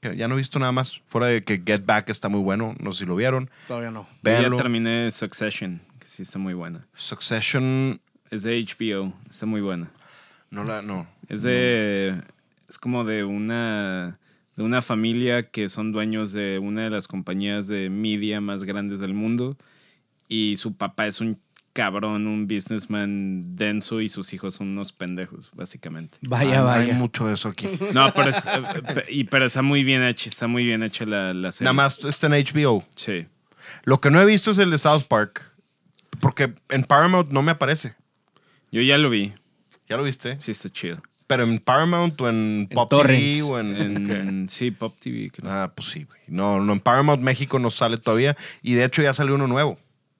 [0.00, 2.74] que ya no he visto nada más, fuera de que Get Back está muy bueno,
[2.80, 3.50] no sé si lo vieron.
[3.66, 4.02] Todavía no.
[4.02, 4.56] Yo ya Véanlo.
[4.56, 6.86] terminé Succession, que sí está muy buena.
[6.94, 9.90] Succession, Es de HBO, está muy buena.
[10.50, 11.06] no la, no.
[11.28, 12.20] Es de.
[12.68, 14.18] Es como de una.
[14.56, 18.98] De una familia que son dueños de una de las compañías de media más grandes
[18.98, 19.56] del mundo.
[20.26, 21.38] Y su papá es un
[21.78, 26.18] cabrón, un businessman denso y sus hijos son unos pendejos, básicamente.
[26.22, 26.92] Vaya, Ah, vaya.
[26.92, 27.68] Hay mucho de eso aquí.
[27.94, 31.32] No, pero, es- eh, y, pero está muy bien hecha, está muy bien hecha la,
[31.32, 31.66] la serie.
[31.66, 32.84] nada más está en HBO.
[32.96, 33.26] Sí.
[33.84, 35.52] Lo que no he visto es el de South Park,
[36.20, 37.94] porque en Paramount no me aparece.
[38.72, 39.32] Yo ya lo vi,
[39.88, 40.38] ¿Ya lo viste?
[40.40, 41.00] sí está chido.
[41.28, 43.38] Pero en Paramount o en En Pop torrents.
[43.46, 44.48] TV o en...
[44.48, 45.30] sí, Pop TV.
[45.30, 45.48] creo.
[45.50, 46.18] Ah, pues sí, güey.
[46.26, 48.34] No, no, en Paramount México no sale todavía.
[48.62, 49.78] Y de hecho ya salió uno nuevo.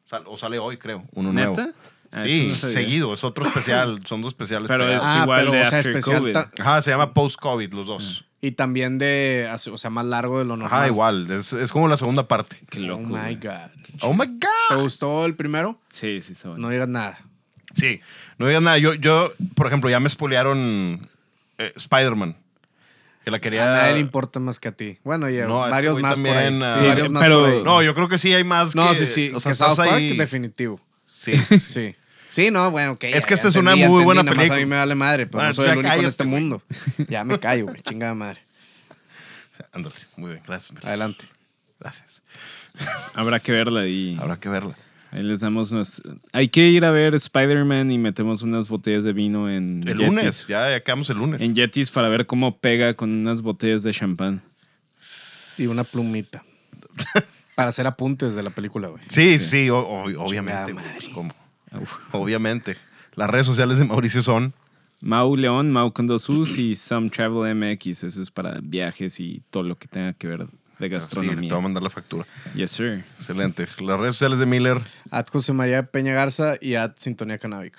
[0.08, 1.04] Sal- o sale hoy, creo.
[1.12, 1.50] Uno ¿Neta?
[1.50, 1.72] nuevo.
[2.10, 3.12] Ah, sí, no seguido.
[3.14, 4.00] Es otro especial.
[4.06, 4.68] Son dos especiales.
[4.68, 5.06] Pero pegados.
[5.16, 6.32] es igual de after especial COVID.
[6.32, 8.24] ta- Ajá, se llama Post-COVID los dos.
[8.40, 10.78] Y también de, o sea, más largo de lo normal.
[10.80, 11.30] Ajá, igual.
[11.30, 12.56] Es, es como la segunda parte.
[12.70, 13.02] Qué Oh loco.
[13.02, 13.34] my güey.
[13.36, 13.70] God.
[14.02, 14.80] Oh my ¿Te God.
[14.82, 15.78] gustó el primero?
[15.90, 16.62] Sí, sí, está bueno.
[16.68, 17.18] No digas nada.
[17.74, 18.00] Sí,
[18.38, 18.78] no digas nada.
[18.78, 21.06] Yo, yo, por ejemplo, ya me spoilearon
[21.58, 22.36] eh, Spider-Man.
[23.28, 23.70] Que la quería.
[23.70, 24.96] A nadie le importa más que a ti.
[25.04, 26.44] Bueno, y a No, este varios más por ahí.
[26.46, 26.68] también, ah.
[26.72, 27.62] Sí, Sí, varios sí, más pero- por ahí.
[27.62, 28.74] No, yo creo que sí hay más.
[28.74, 29.30] No, que- sí, sí.
[29.34, 30.80] O sea, que South Park, ahí- definitivo.
[31.06, 31.36] Sí.
[31.58, 31.94] Sí.
[32.30, 33.04] Sí, no, bueno, ok.
[33.04, 34.56] Es ya, que esta es una entendí, muy entendí, buena película.
[34.56, 36.62] a mí me vale madre, pero Ah, no soy ya el único en este mundo.
[37.08, 37.80] Ya me callo, güey.
[37.82, 38.40] Chingada madre.
[39.72, 40.82] Ándale, muy bien, gracias.
[40.84, 41.26] Adelante.
[41.80, 42.22] Gracias.
[43.14, 44.74] Habrá que verla y Habrá que verla.
[45.10, 46.02] Ahí les damos unos...
[46.32, 50.06] Hay que ir a ver Spider-Man y metemos unas botellas de vino en El Yetis.
[50.06, 51.42] lunes, ya, ya quedamos el lunes.
[51.42, 54.42] En Yetis para ver cómo pega con unas botellas de champán.
[55.58, 56.44] Y una plumita.
[57.56, 59.02] Para hacer apuntes de la película, güey.
[59.08, 60.72] Sí, sí, o- o- obviamente.
[60.74, 61.10] Madre.
[61.12, 61.34] ¿cómo?
[62.12, 62.76] Obviamente.
[63.16, 64.54] Las redes sociales de Mauricio son.
[65.00, 68.04] Mau León, Mau con dos U's y Some Travel MX.
[68.04, 70.46] Eso es para viajes y todo lo que tenga que ver
[70.78, 71.50] de Sí, te gastronomía.
[71.50, 72.24] voy a mandar la factura.
[72.54, 73.04] yes, sir.
[73.18, 73.66] Excelente.
[73.80, 77.78] Las redes sociales de Miller, At José María Peña Garza y at Sintonía Canábica.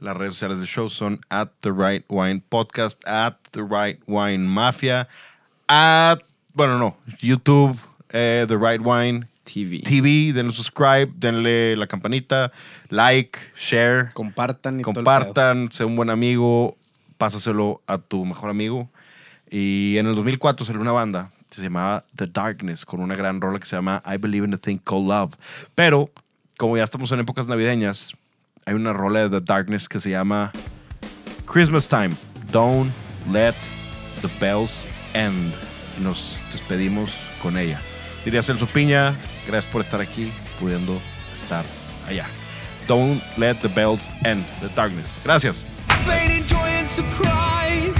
[0.00, 4.46] las redes sociales del show son at The Right Wine Podcast, at The Right Wine
[4.46, 5.08] Mafia,
[5.66, 6.18] at,
[6.54, 7.76] bueno, no, YouTube,
[8.10, 9.80] eh, The Right Wine TV.
[9.80, 12.52] TV, denle subscribe, denle la campanita,
[12.90, 16.76] like, share, Compartan y compartan, sea un buen amigo,
[17.16, 18.88] pásaselo a tu mejor amigo.
[19.50, 23.58] Y en el 2004 salió una banda se llamaba The Darkness con una gran rola
[23.58, 25.34] que se llama I Believe in a Thing Called Love.
[25.74, 26.10] Pero
[26.56, 28.14] como ya estamos en épocas navideñas,
[28.66, 30.52] hay una rola de The Darkness que se llama
[31.46, 32.10] Christmas Time.
[32.52, 32.92] Don't
[33.30, 33.54] let
[34.20, 35.54] the bells end.
[35.98, 37.80] Y nos despedimos con ella.
[38.24, 40.30] Diría Celso Piña, gracias por estar aquí,
[40.60, 41.00] pudiendo
[41.32, 41.64] estar
[42.06, 42.26] allá.
[42.86, 44.44] Don't let the bells end.
[44.60, 45.16] The darkness.
[45.24, 45.64] Gracias.
[46.08, 47.97] fading joy and surprise,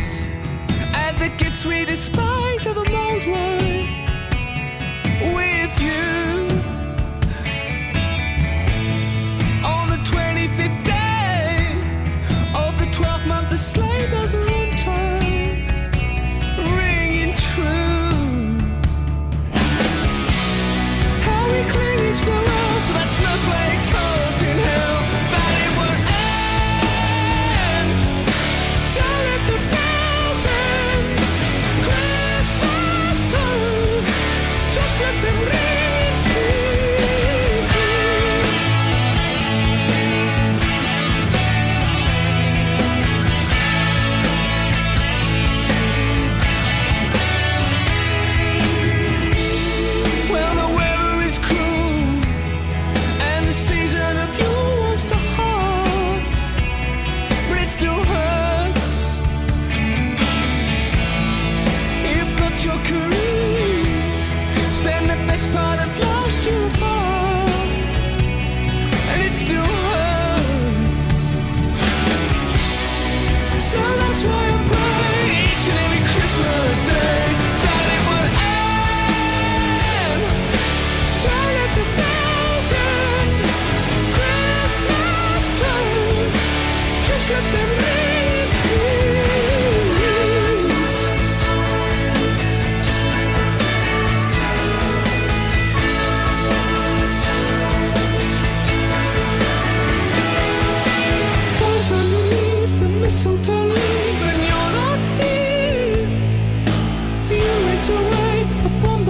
[1.29, 3.58] and the gifts we despise are the mold one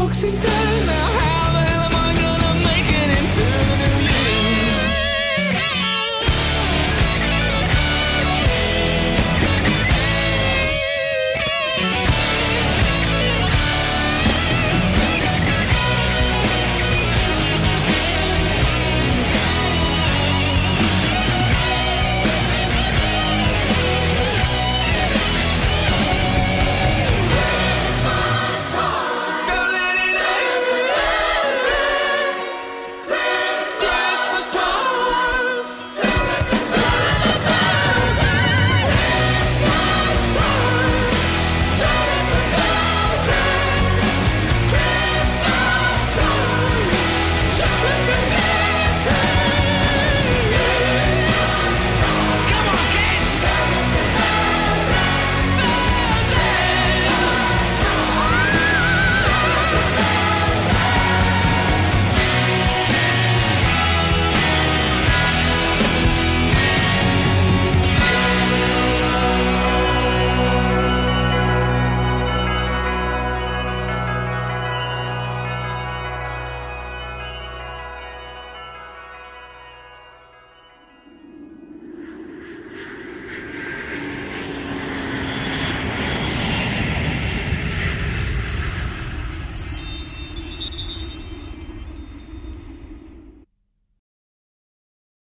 [0.09, 0.68] Boxing Day.